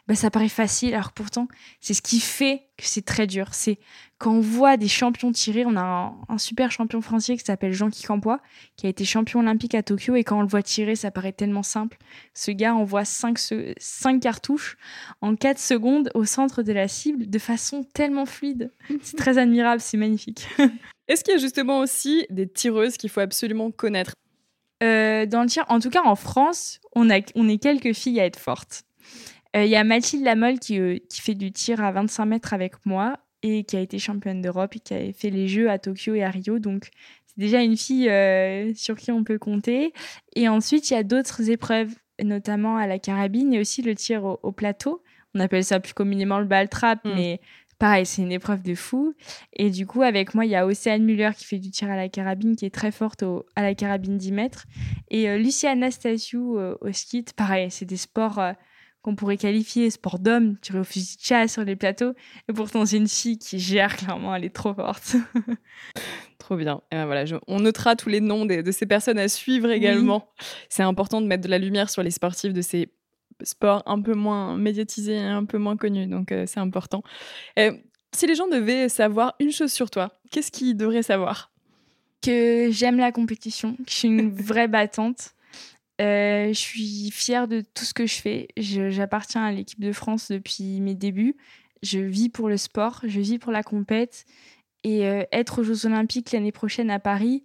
bah, 0.08 0.16
ça 0.16 0.30
paraît 0.30 0.50
facile, 0.50 0.94
alors 0.94 1.14
pourtant, 1.14 1.48
c'est 1.80 1.94
ce 1.94 2.02
qui 2.02 2.20
fait 2.20 2.64
que 2.78 2.84
c'est 2.86 3.06
très 3.06 3.26
dur. 3.26 3.54
C'est 3.54 3.80
quand 4.18 4.34
on 4.34 4.42
voit 4.42 4.76
des 4.76 4.90
champions 4.90 5.32
tirer, 5.32 5.66
on 5.66 5.78
a 5.78 6.14
un, 6.28 6.38
super 6.38 6.72
champion 6.72 7.02
français 7.02 7.38
qui 7.38 7.46
s'appelle 7.46 7.72
Jean 7.72 7.90
Kikampois, 7.90 8.42
qui 8.76 8.86
a 8.86 8.90
été 8.90 9.06
champion 9.06 9.40
olympique 9.40 9.76
à 9.76 9.84
Tokyo, 9.84 10.16
et 10.16 10.26
quand 10.26 10.40
on 10.40 10.42
le 10.42 10.48
voit 10.48 10.62
tirer, 10.62 10.98
ça 10.98 11.10
paraît 11.10 11.32
tellement 11.32 11.64
simple. 11.64 11.98
Ce 12.34 12.52
gars 12.52 12.76
envoie 12.76 13.06
5, 13.06 13.38
5 13.78 14.22
cartouches 14.22 14.78
en 15.22 15.38
4 15.38 15.58
secondes 15.58 16.12
au 16.16 16.26
centre 16.26 16.64
de 16.64 16.74
la 16.74 16.90
cible 16.90 17.30
de 17.30 17.40
façon 17.40 17.86
tellement 17.94 18.26
fluide. 18.26 18.74
C'est 19.02 19.16
très 19.16 19.38
admirable, 19.38 19.80
c'est 19.80 19.98
magnifique. 19.98 20.48
Est-ce 21.08 21.24
qu'il 21.24 21.34
y 21.34 21.38
a 21.38 21.40
justement 21.40 21.80
aussi 21.80 22.26
des 22.30 22.48
tireuses 22.48 22.98
qu'il 22.98 23.10
faut 23.10 23.20
absolument 23.20 23.72
connaître? 23.72 24.14
Euh, 24.84 25.26
Dans 25.26 25.42
le 25.42 25.50
tir, 25.50 25.66
en 25.70 25.80
tout 25.80 25.90
cas 25.90 26.04
en 26.04 26.16
France, 26.16 26.80
on, 26.96 27.10
a, 27.10 27.20
on 27.36 27.48
est 27.48 27.58
quelques 27.58 27.94
filles 27.94 28.20
à 28.20 28.26
être 28.26 28.40
fortes. 28.40 28.84
Il 29.54 29.62
euh, 29.62 29.66
y 29.66 29.76
a 29.76 29.84
Mathilde 29.84 30.24
Lamolle 30.24 30.60
qui, 30.60 30.80
euh, 30.80 30.98
qui 31.10 31.22
fait 31.22 31.36
du 31.36 31.52
tir 31.52 31.84
à 31.84 31.92
25 31.92 32.26
mètres 32.26 32.54
avec 32.54 32.86
moi 32.86 33.20
et 33.44 33.64
qui 33.64 33.78
a 33.78 33.82
été 33.82 34.00
championne 34.00 34.42
d'Europe 34.42 34.76
et 34.76 34.80
qui 34.80 34.94
a 34.94 35.14
fait 35.14 35.30
les 35.30 35.48
Jeux 35.48 35.70
à 35.70 35.78
Tokyo 35.78 36.16
et 36.16 36.24
à 36.24 36.30
Rio. 36.30 36.60
Donc, 36.60 36.90
c'est 37.28 37.40
déjà 37.40 37.62
une 37.62 37.78
fille 37.78 38.10
sur 38.76 38.96
qui 38.96 39.12
on 39.12 39.24
peut 39.24 39.38
compter. 39.38 39.94
Et 40.36 40.48
ensuite, 40.48 40.90
il 40.90 40.94
y 40.94 40.98
a 40.98 41.04
d'autres 41.04 41.50
épreuves, 41.50 41.94
notamment 42.24 42.78
à 42.78 42.88
la 42.88 43.00
carabine 43.00 43.54
et 43.54 43.60
aussi 43.60 43.82
le 43.82 43.96
tir 43.96 44.24
au, 44.24 44.52
plateau. 44.54 45.04
On 45.36 45.40
appelle 45.40 45.64
ça 45.64 45.80
plus 45.80 45.94
communément 45.94 46.40
le 46.40 46.46
ball 46.46 46.70
trap, 46.70 47.04
mm. 47.04 47.12
mais 47.16 47.42
pareil, 47.84 48.06
c'est 48.06 48.22
une 48.22 48.32
épreuve 48.32 48.62
de 48.62 48.76
fou. 48.76 49.14
Et 49.52 49.70
du 49.70 49.86
coup, 49.86 50.04
avec 50.04 50.36
moi, 50.36 50.46
il 50.46 50.52
y 50.52 50.56
a 50.56 50.66
Océane 50.66 51.04
Muller 51.04 51.32
qui 51.36 51.44
fait 51.44 51.60
du 51.60 51.70
tir 51.70 51.92
à 51.92 51.98
la 51.98 52.08
carabine, 52.08 52.56
qui 52.56 52.66
est 52.66 52.74
très 52.74 52.92
forte 52.92 53.26
à 53.58 53.62
la 53.62 53.76
carabine 53.76 54.18
10 54.18 54.32
mètres. 54.32 54.64
Et 55.12 55.30
euh, 55.30 55.38
Lucie 55.38 55.68
Anastasiou 55.68 56.58
au 56.58 56.92
ski, 56.94 57.26
pareil, 57.36 57.70
c'est 57.72 57.84
des 57.84 57.98
sports 57.98 58.40
qu'on 59.04 59.16
pourrait 59.16 59.36
qualifier 59.36 59.90
sport 59.90 60.18
d'homme, 60.18 60.58
tirer 60.60 60.80
au 60.80 60.86
fusil 60.86 61.18
de 61.18 61.24
chasse 61.24 61.52
sur 61.52 61.66
les 61.66 61.76
plateaux. 61.76 62.14
Et 62.50 62.54
pourtant, 62.54 62.86
c'est 62.86 62.96
une 62.96 63.10
fille 63.10 63.38
qui 63.38 63.60
gère 63.60 63.98
clairement, 63.98 64.34
elle 64.34 64.46
est 64.46 64.56
trop 64.56 64.74
forte. 64.74 65.18
trop 66.40 66.56
bien. 66.56 66.82
Et 66.90 66.96
ben 66.96 67.06
voilà, 67.06 67.26
on 67.48 67.60
notera 67.60 67.98
tous 67.98 68.08
les 68.08 68.22
noms 68.22 68.46
de, 68.46 68.72
ces 68.72 68.86
personnes 68.86 69.20
à 69.20 69.28
suivre 69.28 69.70
également. 69.70 70.30
C'est 70.70 70.84
important 70.84 71.20
de 71.20 71.28
mettre 71.28 71.44
de 71.44 71.50
la 71.50 71.58
lumière 71.58 71.90
sur 71.90 72.02
les 72.02 72.12
sportifs 72.12 72.54
de 72.54 72.62
ces 72.62 72.93
sports 73.42 73.84
un 73.86 74.02
peu 74.02 74.14
moins 74.14 74.58
médiatisés, 74.58 75.18
un 75.18 75.46
peu 75.46 75.58
moins 75.58 75.78
connus. 75.78 76.08
Donc, 76.08 76.32
euh, 76.32 76.46
c'est 76.48 76.60
important. 76.60 77.04
si 77.58 78.28
les 78.28 78.36
gens 78.36 78.48
devaient 78.48 78.90
savoir 78.90 79.34
une 79.40 79.52
chose 79.52 79.72
sur 79.72 79.90
toi, 79.90 80.12
qu'est-ce 80.32 80.52
qu'ils 80.52 80.78
devraient 80.78 81.04
savoir? 81.04 81.52
Que 82.22 82.70
j'aime 82.72 82.98
la 82.98 83.12
compétition, 83.12 83.76
que 83.76 83.90
je 83.90 83.96
suis 83.96 84.08
une 84.08 84.32
vraie 84.36 84.68
battante 84.68 85.34
euh, 86.02 86.48
je 86.48 86.60
suis 86.60 87.12
fière 87.12 87.48
de 87.48 87.62
tout 87.62 87.86
ce 87.86 87.94
que 87.94 88.06
je 88.06 88.16
fais. 88.16 88.48
J'appartiens 88.58 89.44
à 89.44 89.52
l'équipe 89.52 89.80
de 89.80 89.92
France 89.92 90.32
depuis 90.32 90.82
mes 90.82 90.96
débuts. 90.96 91.36
Je 91.84 92.00
vis 92.00 92.30
pour 92.30 92.50
le 92.50 92.58
sport, 92.58 93.02
je 93.04 93.20
vis 93.20 93.38
pour 93.38 93.52
la 93.52 93.64
compète. 93.64 94.26
Et 94.84 95.08
euh, 95.08 95.24
être 95.32 95.62
aux 95.62 95.64
Jeux 95.64 95.86
Olympiques 95.86 96.32
l'année 96.32 96.52
prochaine 96.52 96.90
à 96.90 97.00
Paris, 97.00 97.44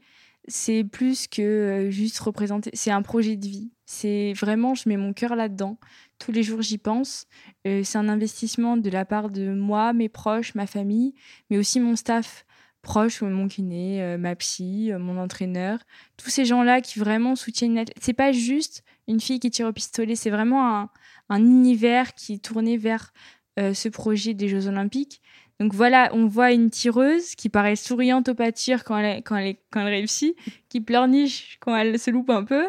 c'est 0.48 0.84
plus 0.84 1.28
que 1.28 1.42
euh, 1.42 1.90
juste 1.90 2.18
représenter. 2.18 2.70
C'est 2.74 2.90
un 2.90 3.02
projet 3.02 3.36
de 3.36 3.46
vie. 3.46 3.70
C'est 3.86 4.32
vraiment, 4.34 4.74
je 4.74 4.88
mets 4.88 4.96
mon 4.96 5.12
cœur 5.12 5.36
là-dedans. 5.36 5.78
Tous 6.18 6.32
les 6.32 6.42
jours, 6.42 6.62
j'y 6.62 6.78
pense. 6.78 7.26
c'est 7.64 7.96
un 7.96 8.08
investissement 8.08 8.76
de 8.76 8.90
la 8.90 9.04
part 9.04 9.30
de 9.30 9.54
moi, 9.54 9.92
mes 9.92 10.08
proches, 10.08 10.54
ma 10.54 10.66
famille, 10.66 11.14
mais 11.48 11.58
aussi 11.58 11.80
mon 11.80 11.96
staff 11.96 12.44
proche, 12.82 13.22
mon 13.22 13.48
kiné, 13.48 14.02
euh, 14.02 14.18
ma 14.18 14.34
psy, 14.36 14.92
euh, 14.92 14.98
mon 14.98 15.18
entraîneur, 15.18 15.78
tous 16.16 16.30
ces 16.30 16.44
gens-là 16.44 16.80
qui 16.80 16.98
vraiment 16.98 17.36
soutiennent 17.36 17.84
C'est 18.00 18.12
pas 18.12 18.32
juste 18.32 18.82
une 19.06 19.20
fille 19.20 19.40
qui 19.40 19.50
tire 19.50 19.66
au 19.66 19.72
pistolet, 19.72 20.16
c'est 20.16 20.30
vraiment 20.30 20.88
un, 21.28 21.38
univers 21.38 22.14
qui 22.14 22.34
est 22.34 22.44
tourné 22.44 22.76
vers 22.76 23.12
euh, 23.58 23.74
ce 23.74 23.88
projet 23.88 24.34
des 24.34 24.48
Jeux 24.48 24.68
Olympiques. 24.68 25.20
Donc 25.60 25.74
voilà, 25.74 26.10
on 26.12 26.26
voit 26.26 26.52
une 26.52 26.70
tireuse 26.70 27.34
qui 27.34 27.48
paraît 27.48 27.76
souriante 27.76 28.28
au 28.28 28.34
pas 28.34 28.52
quand 28.52 28.98
elle, 28.98 29.22
quand, 29.22 29.36
elle, 29.36 29.56
quand 29.70 29.80
elle 29.80 29.88
réussit, 29.88 30.36
qui 30.68 30.80
pleurniche 30.80 31.58
quand 31.60 31.74
elle 31.76 31.98
se 31.98 32.10
loupe 32.10 32.30
un 32.30 32.44
peu, 32.44 32.68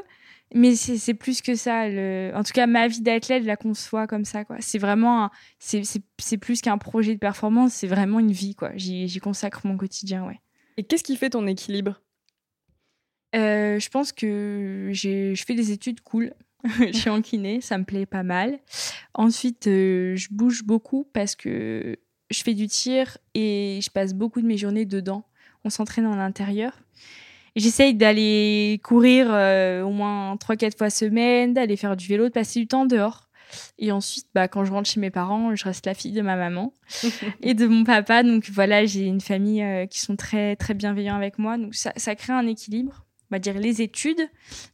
mais 0.56 0.75
c'est 0.75 1.13
plus 1.13 1.41
que 1.41 1.54
ça. 1.54 1.88
Le... 1.88 2.32
En 2.34 2.43
tout 2.43 2.52
cas, 2.54 2.65
ma 2.65 2.88
vie 2.88 3.02
d'athlète, 3.02 3.43
je 3.43 3.47
la 3.47 3.58
conçois 3.58 4.08
comme 4.08 4.25
ça. 4.25 4.43
C'est 4.60 4.80
vraiment. 4.80 5.30
C'est 5.60 6.38
plus 6.38 6.62
qu'un 6.62 6.80
projet 6.80 7.13
de 7.13 7.19
performance, 7.19 7.73
c'est 7.73 7.88
vraiment 7.88 8.19
une 8.19 8.32
vie. 8.32 8.56
quoi. 8.56 8.71
J'y 8.75 9.19
consacre 9.19 9.62
mon 9.65 9.78
quotidien. 9.78 10.25
ouais. 10.25 10.39
Et 10.78 10.84
qu'est-ce 10.84 11.04
qui 11.04 11.15
fait 11.17 11.30
ton 11.30 11.45
équilibre? 11.45 12.02
Euh, 13.36 13.78
Je 13.80 13.89
pense 13.89 14.12
que 14.12 14.89
je 14.91 15.43
fais 15.45 15.54
des 15.54 15.71
études 15.71 16.02
cool. 16.02 16.34
je 16.80 16.91
suis 16.91 17.10
en 17.10 17.21
kiné, 17.21 17.62
ça 17.62 17.78
me 17.78 17.84
plaît 17.86 18.06
pas 18.06 18.23
mal. 18.23 18.60
Ensuite, 19.13 19.67
euh, 19.67 20.15
je 20.15 20.28
bouge 20.32 20.63
beaucoup 20.63 21.08
parce 21.13 21.36
que 21.36 21.97
je 22.30 22.44
fais 22.44 22.54
du 22.54 22.68
tir 22.68 23.18
et 23.34 23.80
je 23.82 23.89
passe 23.89 24.13
beaucoup 24.13 24.42
de 24.42 24.48
mes 24.48 24.58
journées 24.58 24.86
dedans. 24.86 25.24
On 25.63 25.70
s'entraîne 25.70 26.06
en 26.06 26.20
intérieur. 26.20 26.74
J'essaye 27.56 27.94
d'aller 27.96 28.80
courir 28.84 29.28
euh, 29.30 29.82
au 29.82 29.89
moins 29.89 30.36
3-4 30.36 30.78
fois 30.78 30.89
semaine, 30.89 31.54
d'aller 31.54 31.76
faire 31.76 31.98
du 31.98 32.08
vélo, 32.08 32.26
de 32.26 32.34
passer 32.34 32.60
du 32.60 32.68
temps 32.68 32.86
dehors. 32.86 33.30
Et 33.80 33.92
ensuite, 33.92 34.28
bah, 34.36 34.48
quand 34.48 34.63
je 34.63 34.72
rentre 34.72 34.89
chez 34.89 35.00
mes 35.00 35.10
parents, 35.10 35.56
je 35.56 35.63
reste 35.63 35.86
la 35.86 35.96
fille 35.96 36.12
de 36.12 36.22
ma 36.22 36.36
maman 36.36 36.74
et 37.42 37.56
de 37.56 37.65
mon 37.65 37.84
papa. 37.84 38.24
Donc 38.24 38.50
voilà, 38.52 38.86
j'ai 38.86 39.06
une 39.06 39.22
famille 39.22 39.63
euh, 39.63 39.86
qui 39.88 40.00
sont 40.00 40.15
très, 40.15 40.56
très 40.56 40.74
bienveillants 40.74 41.15
avec 41.15 41.39
moi. 41.39 41.58
Donc 41.58 41.74
ça, 41.76 41.92
ça 41.96 42.15
crée 42.15 42.34
un 42.34 42.48
équilibre. 42.48 43.06
On 43.32 43.36
va 43.36 43.39
dire 43.39 43.60
les 43.60 43.82
études, 43.82 44.22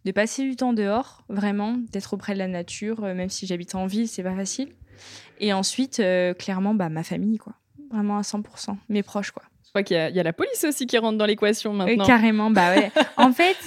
de 0.05 0.11
passer 0.11 0.43
du 0.43 0.55
temps 0.55 0.71
dehors, 0.71 1.25
vraiment, 1.27 1.75
d'être 1.91 2.13
auprès 2.13 2.33
de 2.33 2.39
la 2.39 2.47
nature, 2.47 3.03
euh, 3.03 3.13
même 3.13 3.29
si 3.29 3.47
j'habite 3.47 3.75
en 3.75 3.85
ville, 3.85 4.07
c'est 4.07 4.23
pas 4.23 4.35
facile. 4.35 4.69
Et 5.39 5.53
ensuite, 5.53 6.01
clairement, 6.39 6.73
bah, 6.73 6.89
ma 6.89 7.03
famille, 7.03 7.37
quoi. 7.37 7.53
Vraiment 7.91 8.17
à 8.17 8.21
100%. 8.21 8.75
Mes 8.89 9.03
proches, 9.03 9.31
quoi 9.31 9.43
crois 9.75 9.83
qu'il 9.83 10.15
y, 10.15 10.19
a 10.19 10.23
la 10.23 10.31
police 10.31 10.63
aussi 10.63 10.87
qui 10.87 10.97
rentre 10.97 11.17
dans 11.17 11.25
l'équation 11.25 11.73
maintenant. 11.73 12.05
carrément, 12.05 12.49
bah 12.49 12.73
ouais. 12.73 12.91
en 13.17 13.33
fait, 13.33 13.57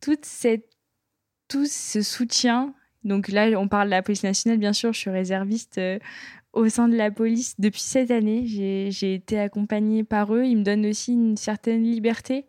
toute 0.00 0.24
cette, 0.24 0.66
tout 1.46 1.66
ce 1.66 2.00
soutien. 2.00 2.72
Donc 3.04 3.28
là, 3.28 3.48
on 3.58 3.68
parle 3.68 3.88
de 3.88 3.90
la 3.90 4.02
police 4.02 4.22
nationale, 4.22 4.58
bien 4.58 4.72
sûr, 4.72 4.94
je 4.94 4.98
suis 4.98 5.10
réserviste 5.10 5.76
euh, 5.76 5.98
au 6.54 6.70
sein 6.70 6.88
de 6.88 6.96
la 6.96 7.10
police 7.10 7.54
depuis 7.58 7.82
cette 7.82 8.10
année. 8.10 8.44
J'ai 8.46 9.14
été 9.14 9.38
accompagnée 9.38 10.04
par 10.04 10.34
eux. 10.34 10.44
Ils 10.44 10.56
me 10.56 10.62
donnent 10.62 10.86
aussi 10.86 11.12
une 11.12 11.36
certaine 11.36 11.82
liberté 11.82 12.46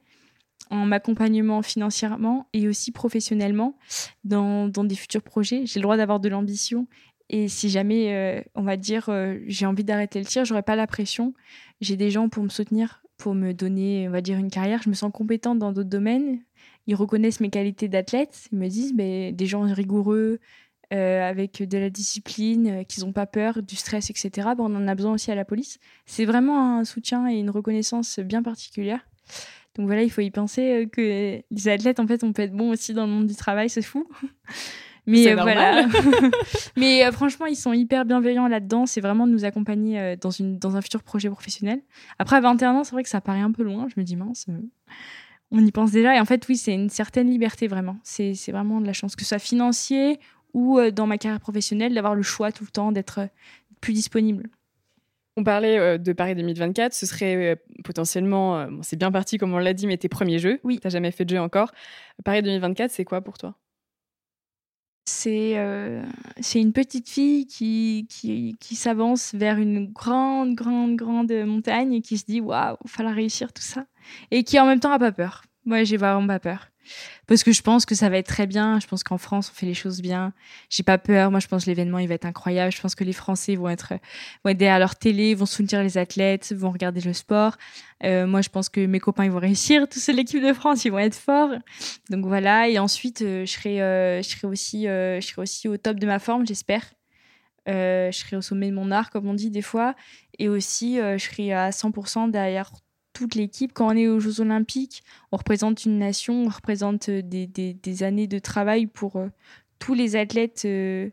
en 0.70 0.86
m'accompagnement 0.86 1.62
financièrement 1.62 2.48
et 2.54 2.70
aussi 2.70 2.92
professionnellement 2.92 3.78
dans, 4.24 4.70
dans 4.70 4.86
des 4.86 4.96
futurs 4.96 5.24
projets. 5.24 5.66
J'ai 5.66 5.80
le 5.80 5.84
droit 5.84 5.98
d'avoir 5.98 6.22
de 6.22 6.30
l'ambition. 6.30 6.88
Et 7.30 7.48
si 7.48 7.70
jamais, 7.70 8.14
euh, 8.14 8.42
on 8.56 8.64
va 8.64 8.76
dire, 8.76 9.10
euh, 9.10 9.38
j'ai 9.48 9.66
envie 9.66 9.84
d'arrêter 9.84 10.20
le 10.20 10.26
tir, 10.26 10.46
j'aurais 10.46 10.64
pas 10.64 10.76
la 10.76 10.88
pression. 10.88 11.34
J'ai 11.80 11.96
des 11.96 12.10
gens 12.10 12.30
pour 12.30 12.44
me 12.44 12.50
soutenir 12.50 13.04
pour 13.18 13.36
me 13.36 13.54
donner, 13.54 14.08
on 14.08 14.12
va 14.12 14.22
dire, 14.22 14.38
une 14.38 14.50
carrière. 14.50 14.82
Je 14.82 14.90
me 14.90 14.96
sens 14.96 15.12
compétente 15.14 15.60
dans 15.60 15.74
d'autres 15.74 15.90
domaines. 15.90 16.40
Ils 16.88 16.96
reconnaissent 16.96 17.42
mes 17.42 17.50
qualités 17.50 17.90
d'athlète. 17.90 18.48
Ils 18.52 18.58
me 18.58 18.68
disent, 18.68 18.94
mais 18.96 19.34
des 19.34 19.46
gens 19.46 19.62
rigoureux, 19.62 20.40
euh, 20.94 21.30
avec 21.30 21.62
de 21.62 21.78
la 21.78 21.90
discipline, 21.90 22.86
qu'ils 22.86 23.04
n'ont 23.04 23.12
pas 23.12 23.28
peur, 23.28 23.62
du 23.62 23.76
stress, 23.76 24.10
etc. 24.10 24.48
on 24.58 24.74
en 24.74 24.88
a 24.88 24.96
besoin 24.96 25.14
aussi 25.14 25.32
à 25.32 25.36
la 25.36 25.46
police. 25.46 25.80
C'est 26.06 26.26
vraiment 26.26 26.80
un 26.80 26.86
soutien 26.86 27.30
et 27.30 27.36
une 27.36 27.50
reconnaissance 27.50 28.20
bien 28.20 28.42
particulière. 28.42 29.02
Donc 29.76 29.86
voilà, 29.86 30.02
il 30.02 30.10
faut 30.10 30.22
y 30.22 30.32
penser 30.32 30.88
que 30.92 31.42
les 31.52 31.68
athlètes, 31.68 32.00
en 32.00 32.08
fait, 32.08 32.24
on 32.24 32.32
peut 32.32 32.42
être 32.42 32.56
bon 32.56 32.72
aussi 32.72 32.94
dans 32.94 33.06
le 33.06 33.12
monde 33.12 33.28
du 33.28 33.36
travail, 33.36 33.70
c'est 33.70 33.82
fou. 33.82 34.08
Mais 35.06 35.34
voilà. 35.34 35.88
Mais 36.78 37.12
franchement, 37.12 37.46
ils 37.46 37.56
sont 37.56 37.74
hyper 37.74 38.06
bienveillants 38.06 38.48
là-dedans. 38.48 38.86
C'est 38.86 39.02
vraiment 39.02 39.28
de 39.28 39.32
nous 39.32 39.46
accompagner 39.46 40.16
dans, 40.18 40.30
une, 40.30 40.60
dans 40.60 40.76
un 40.76 40.82
futur 40.82 41.04
projet 41.04 41.30
professionnel. 41.30 41.82
Après, 42.20 42.36
à 42.36 42.42
21 42.42 42.76
ans, 42.76 42.84
c'est 42.84 42.92
vrai 42.92 43.04
que 43.04 43.10
ça 43.10 43.22
paraît 43.22 43.42
un 43.42 43.52
peu 43.52 43.64
loin. 43.64 43.88
Je 43.94 44.00
me 44.00 44.06
dis, 44.06 44.16
mince, 44.16 44.46
on 45.52 45.66
y 45.66 45.72
pense 45.72 45.92
déjà. 45.92 46.16
Et 46.16 46.20
en 46.20 46.26
fait, 46.26 46.48
oui, 46.48 46.58
c'est 46.58 46.74
une 46.74 46.90
certaine 46.90 47.30
liberté, 47.30 47.68
vraiment. 47.68 47.98
C'est 48.04 48.34
vraiment 48.50 48.82
de 48.82 48.86
la 48.86 48.94
chance, 48.94 49.16
que 49.16 49.24
ce 49.24 49.30
soit 49.30 49.40
financier 49.40 50.20
ou 50.54 50.80
dans 50.92 51.08
ma 51.08 51.18
carrière 51.18 51.40
professionnelle, 51.40 51.94
d'avoir 51.94 52.16
le 52.16 52.24
choix 52.24 52.52
tout 52.52 52.64
le 52.64 52.72
temps 52.72 52.92
d'être 52.92 53.22
plus 53.82 53.94
disponible. 53.94 54.50
On 55.40 55.44
parlait 55.44 55.78
euh, 55.80 55.98
de 55.98 56.12
Paris 56.12 56.36
2024, 56.36 56.94
ce 56.94 57.06
serait 57.06 57.54
euh, 57.54 57.56
potentiellement, 57.86 58.60
euh, 58.60 58.68
c'est 58.82 58.98
bien 58.98 59.10
parti 59.10 59.38
comme 59.38 59.54
on 59.54 59.58
l'a 59.58 59.74
dit, 59.74 59.88
mais 59.88 59.96
tes 59.96 60.10
premiers 60.10 60.38
jeux. 60.38 60.60
Oui. 60.64 60.80
T'as 60.82 60.90
jamais 60.90 61.12
fait 61.12 61.24
de 61.24 61.30
jeu 61.30 61.40
encore. 61.40 61.72
Paris 62.26 62.42
2024, 62.42 62.92
c'est 62.92 63.06
quoi 63.06 63.22
pour 63.22 63.38
toi? 63.38 63.56
C'est 65.10 65.58
c'est 66.40 66.62
une 66.62 66.74
petite 66.74 67.10
fille 67.10 67.46
qui, 67.48 68.08
qui, 68.10 68.56
qui 68.60 68.76
s'avance 68.76 69.34
vers 69.34 69.58
une 69.58 69.92
grande, 69.92 70.56
grande, 70.56 70.96
grande 70.96 71.32
montagne 71.32 71.94
et 71.94 72.02
qui 72.02 72.18
se 72.18 72.26
dit 72.26 72.42
waouh, 72.42 72.78
il 72.84 72.90
va 72.90 72.96
falloir 72.96 73.16
réussir 73.16 73.52
tout 73.54 73.64
ça. 73.64 73.86
Et 74.32 74.44
qui 74.44 74.60
en 74.60 74.66
même 74.66 74.80
temps 74.80 74.92
a 74.92 75.00
pas 75.00 75.12
peur. 75.12 75.44
Moi, 75.70 75.84
j'ai 75.84 75.98
vraiment 75.98 76.26
pas 76.26 76.40
peur 76.40 76.68
parce 77.28 77.44
que 77.44 77.52
je 77.52 77.62
pense 77.62 77.86
que 77.86 77.94
ça 77.94 78.10
va 78.10 78.18
être 78.18 78.28
très 78.28 78.48
bien. 78.48 78.80
Je 78.80 78.88
pense 78.88 79.04
qu'en 79.04 79.20
France, 79.20 79.52
on 79.52 79.56
fait 79.56 79.68
les 79.68 79.76
choses 79.76 80.02
bien. 80.02 80.34
J'ai 80.72 80.82
pas 80.82 80.98
peur. 80.98 81.30
Moi, 81.30 81.40
je 81.40 81.46
pense 81.46 81.66
que 81.66 81.70
l'événement, 81.70 82.00
il 82.00 82.08
va 82.08 82.16
être 82.16 82.26
incroyable. 82.26 82.72
Je 82.72 82.82
pense 82.82 82.96
que 82.96 83.04
les 83.04 83.14
Français 83.14 83.56
vont 83.56 83.70
être, 83.70 83.94
vont 84.44 84.50
être 84.50 84.58
derrière 84.58 84.80
leur 84.80 84.96
télé, 84.96 85.36
vont 85.36 85.46
soutenir 85.46 85.84
les 85.84 86.00
athlètes, 86.00 86.52
vont 86.54 86.72
regarder 86.72 87.02
le 87.02 87.14
sport. 87.14 87.56
Euh, 88.04 88.26
moi, 88.26 88.42
je 88.42 88.50
pense 88.50 88.68
que 88.68 88.84
mes 88.84 89.00
copains, 89.00 89.26
ils 89.26 89.32
vont 89.32 89.38
réussir. 89.38 89.88
Tous 89.88 90.00
ceux 90.00 90.14
de 90.14 90.18
l'équipe 90.18 90.44
de 90.44 90.54
France, 90.54 90.86
ils 90.86 90.92
vont 90.92 90.98
être 90.98 91.14
forts. 91.14 91.52
Donc 92.10 92.26
voilà. 92.26 92.68
Et 92.68 92.80
ensuite, 92.80 93.22
euh, 93.22 93.46
je 93.46 93.52
serai, 93.52 93.80
euh, 93.80 94.24
je 94.24 94.30
serai 94.30 94.48
aussi, 94.48 94.86
je 94.86 95.20
serai 95.22 95.44
aussi 95.44 95.68
au 95.68 95.78
top 95.78 96.00
de 96.00 96.08
ma 96.08 96.18
forme, 96.18 96.48
j'espère. 96.48 96.84
je 97.68 98.10
serai 98.12 98.38
au 98.38 98.42
sommet 98.42 98.70
de 98.70 98.76
mon 98.76 98.90
art, 98.90 99.12
comme 99.12 99.28
on 99.28 99.36
dit 99.36 99.52
des 99.52 99.62
fois. 99.62 99.94
Et 100.40 100.50
aussi, 100.50 100.96
je 100.96 101.18
serai 101.20 101.54
à 101.54 101.70
100% 101.70 102.32
derrière 102.32 102.72
toute 103.20 103.36
l'équipe. 103.36 103.74
Quand 103.74 103.88
on 103.88 103.98
est 103.98 104.08
aux 104.08 104.22
Jeux 104.22 104.40
Olympiques, 104.40 105.04
on 105.34 105.38
représente 105.38 105.84
une 105.84 106.00
nation, 106.00 106.46
on 106.46 106.50
représente 106.50 107.10
euh, 107.10 107.22
des, 107.22 108.04
années 108.04 108.28
de 108.28 108.40
travail 108.40 108.88
pour 108.88 109.18
euh, 109.18 109.28
tous 109.78 109.94
les 109.94 110.16
athlètes 110.16 110.64
euh, 110.64 111.10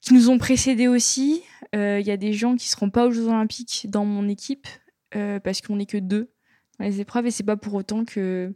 qui 0.00 0.14
nous 0.14 0.30
ont 0.30 0.38
précédés 0.38 0.88
aussi. 0.88 1.42
Il 1.74 2.02
y 2.04 2.10
a 2.10 2.16
des 2.16 2.32
gens 2.32 2.56
qui 2.56 2.68
seront 2.68 2.90
pas 2.90 3.06
aux 3.06 3.10
Jeux 3.12 3.28
Olympiques 3.28 3.86
dans 3.88 4.04
mon 4.04 4.28
équipe 4.28 4.66
parce 5.12 5.60
qu'on 5.60 5.76
n'est 5.76 5.86
que 5.86 5.98
deux 5.98 6.32
dans 6.78 6.84
les 6.84 7.00
épreuves 7.00 7.26
et 7.26 7.30
c'est 7.30 7.44
pas 7.44 7.56
pour 7.56 7.74
autant 7.74 8.04
que 8.04 8.52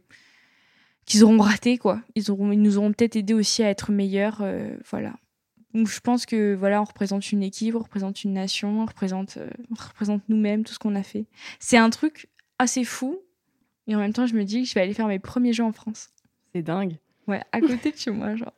qu'ils 1.05 1.23
auront 1.23 1.37
raté 1.37 1.77
quoi. 1.77 2.01
Ils 2.15 2.25
nous 2.29 2.77
auront 2.77 2.91
peut-être 2.91 3.15
aidé 3.15 3.33
aussi 3.33 3.63
à 3.63 3.69
être 3.69 3.91
meilleurs, 3.91 4.43
voilà. 4.89 5.13
Donc 5.73 5.87
je 5.87 5.99
pense 6.01 6.25
que 6.25 6.55
voilà, 6.55 6.81
on 6.81 6.83
représente 6.83 7.31
une 7.31 7.41
équipe, 7.41 7.75
on 7.75 7.79
représente 7.79 8.25
une 8.25 8.33
nation, 8.33 8.81
on 8.81 8.85
représente, 8.85 9.37
on 9.71 9.75
représente 9.81 10.23
nous-mêmes, 10.27 10.65
tout 10.65 10.73
ce 10.73 10.79
qu'on 10.79 10.95
a 10.95 11.03
fait. 11.03 11.25
C'est 11.59 11.77
un 11.77 11.91
truc 11.91 12.27
assez 12.59 12.83
fou. 12.83 13.19
Et 13.87 13.95
en 13.95 13.99
même 13.99 14.13
temps, 14.13 14.25
je 14.25 14.35
me 14.35 14.43
dis 14.43 14.63
que 14.63 14.69
je 14.69 14.73
vais 14.73 14.81
aller 14.81 14.93
faire 14.93 15.07
mes 15.07 15.19
premiers 15.19 15.53
jeux 15.53 15.63
en 15.63 15.71
France. 15.71 16.09
C'est 16.53 16.61
dingue. 16.61 16.97
Ouais, 17.27 17.41
à 17.51 17.59
côté 17.59 17.91
de 17.91 17.97
chez 17.97 18.11
moi, 18.11 18.35
genre. 18.35 18.53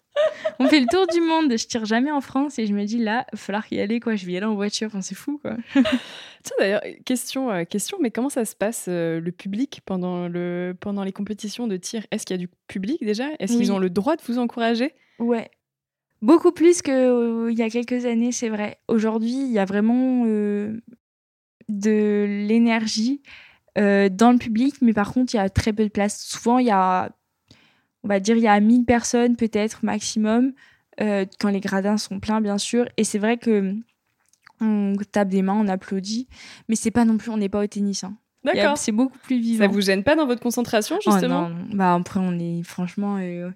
On 0.59 0.67
fait 0.67 0.79
le 0.79 0.87
tour 0.87 1.07
du 1.07 1.21
monde, 1.21 1.51
je 1.51 1.67
tire 1.67 1.85
jamais 1.85 2.11
en 2.11 2.21
France 2.21 2.57
et 2.59 2.65
je 2.65 2.73
me 2.73 2.83
dis 2.85 2.97
là, 2.97 3.25
il 3.31 3.35
va 3.35 3.37
falloir 3.37 3.65
y 3.71 3.79
aller 3.79 3.99
quoi, 3.99 4.15
je 4.15 4.25
vais 4.25 4.33
y 4.33 4.37
aller 4.37 4.45
en 4.45 4.55
voiture, 4.55 4.87
enfin, 4.87 5.01
c'est 5.01 5.15
fou 5.15 5.39
quoi. 5.41 5.55
Tiens 5.73 6.55
d'ailleurs, 6.59 6.81
question, 7.05 7.51
euh, 7.51 7.63
question, 7.65 7.97
mais 8.01 8.11
comment 8.11 8.29
ça 8.29 8.45
se 8.45 8.55
passe 8.55 8.85
euh, 8.87 9.19
le 9.19 9.31
public 9.31 9.81
pendant, 9.85 10.27
le, 10.27 10.75
pendant 10.79 11.03
les 11.03 11.11
compétitions 11.11 11.67
de 11.67 11.77
tir? 11.77 12.05
Est-ce 12.11 12.25
qu'il 12.25 12.35
y 12.35 12.39
a 12.39 12.41
du 12.41 12.49
public 12.67 13.03
déjà? 13.03 13.27
Est-ce 13.39 13.57
qu'ils 13.57 13.71
ont 13.71 13.79
le 13.79 13.89
droit 13.89 14.15
de 14.15 14.21
vous 14.23 14.39
encourager? 14.39 14.93
Ouais, 15.19 15.49
beaucoup 16.21 16.51
plus 16.51 16.81
qu'il 16.81 16.93
euh, 16.93 17.51
y 17.51 17.61
a 17.61 17.69
quelques 17.69 18.05
années, 18.05 18.31
c'est 18.31 18.49
vrai. 18.49 18.79
Aujourd'hui, 18.87 19.33
il 19.33 19.51
y 19.51 19.59
a 19.59 19.65
vraiment 19.65 20.25
de 20.25 20.85
l'énergie. 22.47 23.21
Euh, 23.77 24.09
dans 24.09 24.31
le 24.31 24.37
public, 24.37 24.75
mais 24.81 24.93
par 24.93 25.13
contre, 25.13 25.33
il 25.33 25.37
y 25.37 25.39
a 25.39 25.49
très 25.49 25.71
peu 25.71 25.83
de 25.83 25.89
place. 25.89 26.23
Souvent, 26.23 26.57
il 26.57 26.67
y 26.67 26.71
a, 26.71 27.11
on 28.03 28.07
va 28.07 28.19
dire, 28.19 28.35
il 28.35 28.43
y 28.43 28.47
a 28.47 28.59
1000 28.59 28.85
personnes 28.85 29.35
peut-être 29.35 29.85
maximum, 29.85 30.53
euh, 30.99 31.25
quand 31.39 31.49
les 31.49 31.59
gradins 31.59 31.97
sont 31.97 32.19
pleins, 32.19 32.41
bien 32.41 32.57
sûr. 32.57 32.87
Et 32.97 33.03
c'est 33.03 33.19
vrai 33.19 33.37
que 33.37 33.75
on 34.59 34.95
tape 35.11 35.29
des 35.29 35.43
mains, 35.43 35.53
on 35.53 35.67
applaudit, 35.67 36.27
mais 36.67 36.75
c'est 36.75 36.89
pas 36.89 37.05
non 37.05 37.17
plus, 37.17 37.29
on 37.29 37.37
n'est 37.37 37.49
pas 37.49 37.63
au 37.63 37.67
tennis. 37.67 38.03
Hein. 38.03 38.17
D'accord. 38.43 38.77
C'est 38.77 38.91
beaucoup 38.91 39.17
plus 39.19 39.39
vivant. 39.39 39.65
Ça 39.65 39.71
vous 39.71 39.81
gêne 39.81 40.03
pas 40.03 40.15
dans 40.15 40.25
votre 40.25 40.41
concentration, 40.41 40.97
oh 40.99 41.11
justement? 41.11 41.51
Bah 41.71 41.93
après, 41.93 42.19
on 42.19 42.39
est 42.39 42.63
franchement. 42.63 43.17
Euh, 43.19 43.51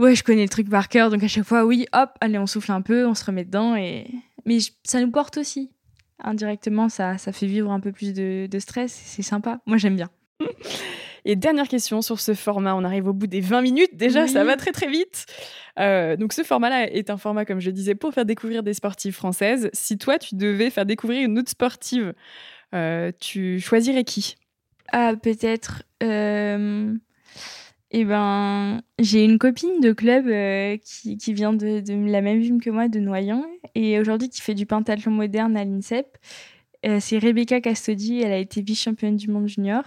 ouais, 0.00 0.16
je 0.16 0.24
connais 0.24 0.42
le 0.42 0.48
truc 0.48 0.68
par 0.68 0.88
cœur, 0.88 1.10
donc 1.10 1.22
à 1.22 1.28
chaque 1.28 1.44
fois, 1.44 1.64
oui, 1.64 1.86
hop, 1.92 2.10
allez, 2.20 2.38
on 2.38 2.46
souffle 2.46 2.72
un 2.72 2.82
peu, 2.82 3.06
on 3.06 3.14
se 3.14 3.24
remet 3.24 3.44
dedans, 3.44 3.76
et 3.76 4.10
mais 4.44 4.58
ça 4.82 5.00
nous 5.00 5.10
porte 5.12 5.36
aussi 5.36 5.70
indirectement, 6.24 6.88
ça, 6.88 7.18
ça 7.18 7.32
fait 7.32 7.46
vivre 7.46 7.70
un 7.70 7.80
peu 7.80 7.92
plus 7.92 8.12
de, 8.12 8.48
stress. 8.58 8.92
C'est 8.92 9.22
sympa. 9.22 9.60
Moi, 9.66 9.76
j'aime 9.76 9.96
bien. 9.96 10.10
Et 11.26 11.36
dernière 11.36 11.68
question 11.68 12.00
sur 12.00 12.18
ce 12.18 12.32
format, 12.32 12.74
on 12.74 12.82
arrive 12.82 13.06
au 13.06 13.12
bout 13.12 13.26
des 13.26 13.42
20 13.42 13.60
minutes 13.60 13.94
déjà, 13.94 14.26
ça 14.26 14.42
va 14.42 14.56
très 14.56 14.72
très 14.72 14.88
vite. 14.88 15.26
Euh, 15.78 16.16
donc 16.16 16.32
ce 16.32 16.42
format-là 16.42 16.90
est 16.90 17.10
un 17.10 17.18
format, 17.18 17.44
comme 17.44 17.60
je 17.60 17.70
disais, 17.70 17.94
pour 17.94 18.14
faire 18.14 18.24
découvrir 18.24 18.62
des 18.62 18.72
sportives 18.72 19.14
françaises. 19.14 19.68
Si 19.74 19.98
toi, 19.98 20.18
tu 20.18 20.34
devais 20.34 20.70
faire 20.70 20.86
découvrir 20.86 21.22
une 21.22 21.38
autre 21.38 21.50
sportive, 21.50 22.14
euh, 22.74 23.12
tu 23.20 23.60
choisirais 23.60 24.04
qui? 24.04 24.36
Ah, 24.92 25.12
peut-être... 25.20 25.82
Euh, 26.02 26.94
eh 27.92 28.04
ben, 28.04 28.82
j'ai 28.98 29.24
une 29.24 29.38
copine 29.38 29.80
de 29.80 29.92
club 29.92 30.28
euh, 30.28 30.76
qui, 30.84 31.16
qui, 31.16 31.32
vient 31.32 31.52
de, 31.52 31.80
de, 31.80 32.10
la 32.10 32.20
même 32.20 32.40
ville 32.40 32.60
que 32.60 32.70
moi, 32.70 32.88
de 32.88 33.00
Noyon, 33.00 33.44
et 33.74 33.98
aujourd'hui 33.98 34.28
qui 34.28 34.40
fait 34.40 34.54
du 34.54 34.66
pentathlon 34.66 35.10
moderne 35.10 35.56
à 35.56 35.64
l'INSEP. 35.64 36.06
Euh, 36.86 36.98
c'est 37.00 37.18
Rebecca 37.18 37.60
Castodi, 37.60 38.20
elle 38.22 38.32
a 38.32 38.38
été 38.38 38.62
vice-championne 38.62 39.16
du 39.16 39.28
monde 39.28 39.48
junior. 39.48 39.82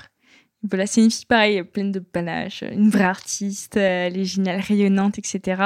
Voilà, 0.70 0.86
c'est 0.86 1.04
une 1.04 1.12
fille 1.12 1.26
pareille, 1.26 1.64
pleine 1.64 1.92
de 1.92 2.00
panache, 2.00 2.64
une 2.64 2.90
vraie 2.90 3.04
artiste, 3.04 3.76
elle 3.76 4.18
est 4.18 4.24
géniale, 4.24 4.62
rayonnante, 4.62 5.20
etc. 5.20 5.62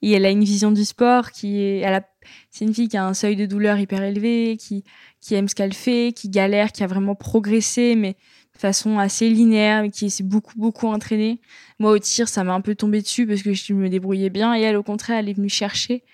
Et 0.00 0.12
elle 0.12 0.24
a 0.24 0.30
une 0.30 0.44
vision 0.44 0.72
du 0.72 0.84
sport 0.84 1.30
qui 1.30 1.60
est, 1.60 1.78
elle 1.78 2.02
c'est 2.50 2.64
une 2.64 2.74
fille 2.74 2.88
qui 2.88 2.96
a 2.96 3.04
un 3.04 3.14
seuil 3.14 3.36
de 3.36 3.46
douleur 3.46 3.78
hyper 3.78 4.02
élevé, 4.02 4.56
qui, 4.58 4.84
qui 5.20 5.34
aime 5.34 5.48
ce 5.48 5.54
qu'elle 5.54 5.74
fait, 5.74 6.12
qui 6.14 6.28
galère, 6.28 6.72
qui 6.72 6.82
a 6.82 6.86
vraiment 6.86 7.14
progressé, 7.14 7.94
mais 7.96 8.16
façon 8.60 8.98
assez 8.98 9.28
linéaire, 9.28 9.82
mais 9.82 9.90
qui 9.90 10.10
s'est 10.10 10.22
beaucoup, 10.22 10.54
beaucoup 10.56 10.86
entraînée. 10.86 11.40
Moi, 11.78 11.90
au 11.92 11.98
tir, 11.98 12.28
ça 12.28 12.44
m'a 12.44 12.54
un 12.54 12.60
peu 12.60 12.74
tombé 12.74 13.00
dessus 13.02 13.26
parce 13.26 13.42
que 13.42 13.52
je 13.52 13.72
me 13.72 13.88
débrouillais 13.88 14.30
bien. 14.30 14.54
Et 14.54 14.60
elle, 14.60 14.76
au 14.76 14.82
contraire, 14.82 15.18
elle 15.18 15.28
est 15.28 15.34
venue 15.34 15.48
chercher 15.48 16.04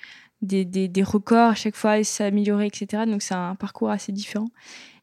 des, 0.42 0.64
des, 0.64 0.88
des 0.88 1.02
records 1.02 1.50
à 1.50 1.54
chaque 1.54 1.76
fois 1.76 1.98
et 1.98 2.04
s'améliorer, 2.04 2.66
etc. 2.66 3.04
Donc, 3.06 3.22
c'est 3.22 3.34
un 3.34 3.54
parcours 3.54 3.90
assez 3.90 4.12
différent. 4.12 4.48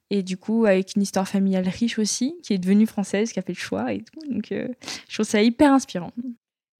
Et 0.09 0.21
du 0.21 0.37
coup, 0.37 0.65
avec 0.65 0.95
une 0.95 1.01
histoire 1.01 1.27
familiale 1.27 1.67
riche 1.67 1.97
aussi, 1.97 2.35
qui 2.43 2.53
est 2.53 2.59
devenue 2.59 2.85
française, 2.85 3.31
qui 3.31 3.39
a 3.39 3.41
fait 3.41 3.53
le 3.53 3.57
choix 3.57 3.93
et 3.93 3.99
tout. 3.99 4.31
Donc, 4.31 4.51
euh, 4.51 4.67
je 5.09 5.15
trouve 5.15 5.25
ça 5.25 5.41
hyper 5.41 5.73
inspirant. 5.73 6.11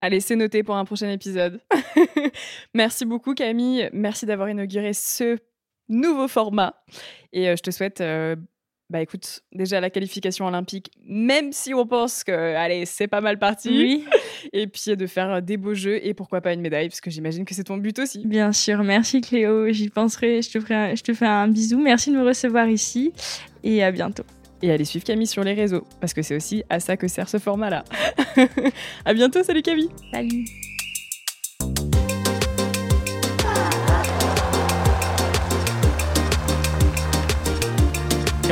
Allez, 0.01 0.19
c'est 0.19 0.35
noté 0.35 0.63
pour 0.63 0.75
un 0.75 0.85
prochain 0.85 1.09
épisode. 1.09 1.61
Merci 2.73 3.05
beaucoup, 3.05 3.33
Camille. 3.33 3.89
Merci 3.93 4.25
d'avoir 4.25 4.49
inauguré 4.49 4.93
ce 4.93 5.39
nouveau 5.89 6.27
format. 6.27 6.75
Et 7.31 7.49
euh, 7.49 7.55
je 7.55 7.63
te 7.63 7.71
souhaite 7.71 8.01
euh, 8.01 8.35
bah 8.93 9.01
écoute, 9.01 9.41
déjà 9.51 9.81
la 9.81 9.89
qualification 9.89 10.45
olympique, 10.45 10.91
même 11.03 11.51
si 11.51 11.73
on 11.73 11.87
pense 11.87 12.23
que, 12.23 12.31
allez, 12.31 12.85
c'est 12.85 13.07
pas 13.07 13.21
mal 13.21 13.39
parti. 13.39 13.69
Oui. 13.69 14.05
Et 14.53 14.67
puis 14.67 14.95
de 14.95 15.07
faire 15.07 15.41
des 15.41 15.57
beaux 15.57 15.73
jeux 15.73 16.05
et 16.05 16.13
pourquoi 16.13 16.41
pas 16.41 16.53
une 16.53 16.61
médaille, 16.61 16.89
parce 16.89 17.01
que 17.01 17.09
j'imagine 17.09 17.43
que 17.43 17.55
c'est 17.55 17.63
ton 17.63 17.77
but 17.77 17.97
aussi. 17.97 18.27
Bien 18.27 18.51
sûr, 18.51 18.83
merci 18.83 19.21
Cléo, 19.21 19.71
j'y 19.71 19.89
penserai, 19.89 20.41
je 20.41 20.51
te, 20.51 20.59
ferai 20.59 20.95
je 20.95 21.01
te 21.01 21.13
fais 21.13 21.25
un 21.25 21.47
bisou, 21.47 21.79
merci 21.79 22.11
de 22.11 22.17
me 22.17 22.23
recevoir 22.23 22.67
ici 22.67 23.13
et 23.63 23.81
à 23.83 23.91
bientôt. 23.91 24.25
Et 24.61 24.69
allez 24.69 24.85
suivre 24.85 25.05
Camille 25.05 25.27
sur 25.27 25.43
les 25.43 25.53
réseaux, 25.53 25.87
parce 26.01 26.13
que 26.13 26.21
c'est 26.21 26.35
aussi 26.35 26.63
à 26.69 26.79
ça 26.79 26.97
que 26.97 27.07
sert 27.07 27.29
ce 27.29 27.39
format-là. 27.39 27.85
à 29.05 29.13
bientôt, 29.13 29.41
salut 29.41 29.61
Camille. 29.61 29.89
Salut. 30.11 30.45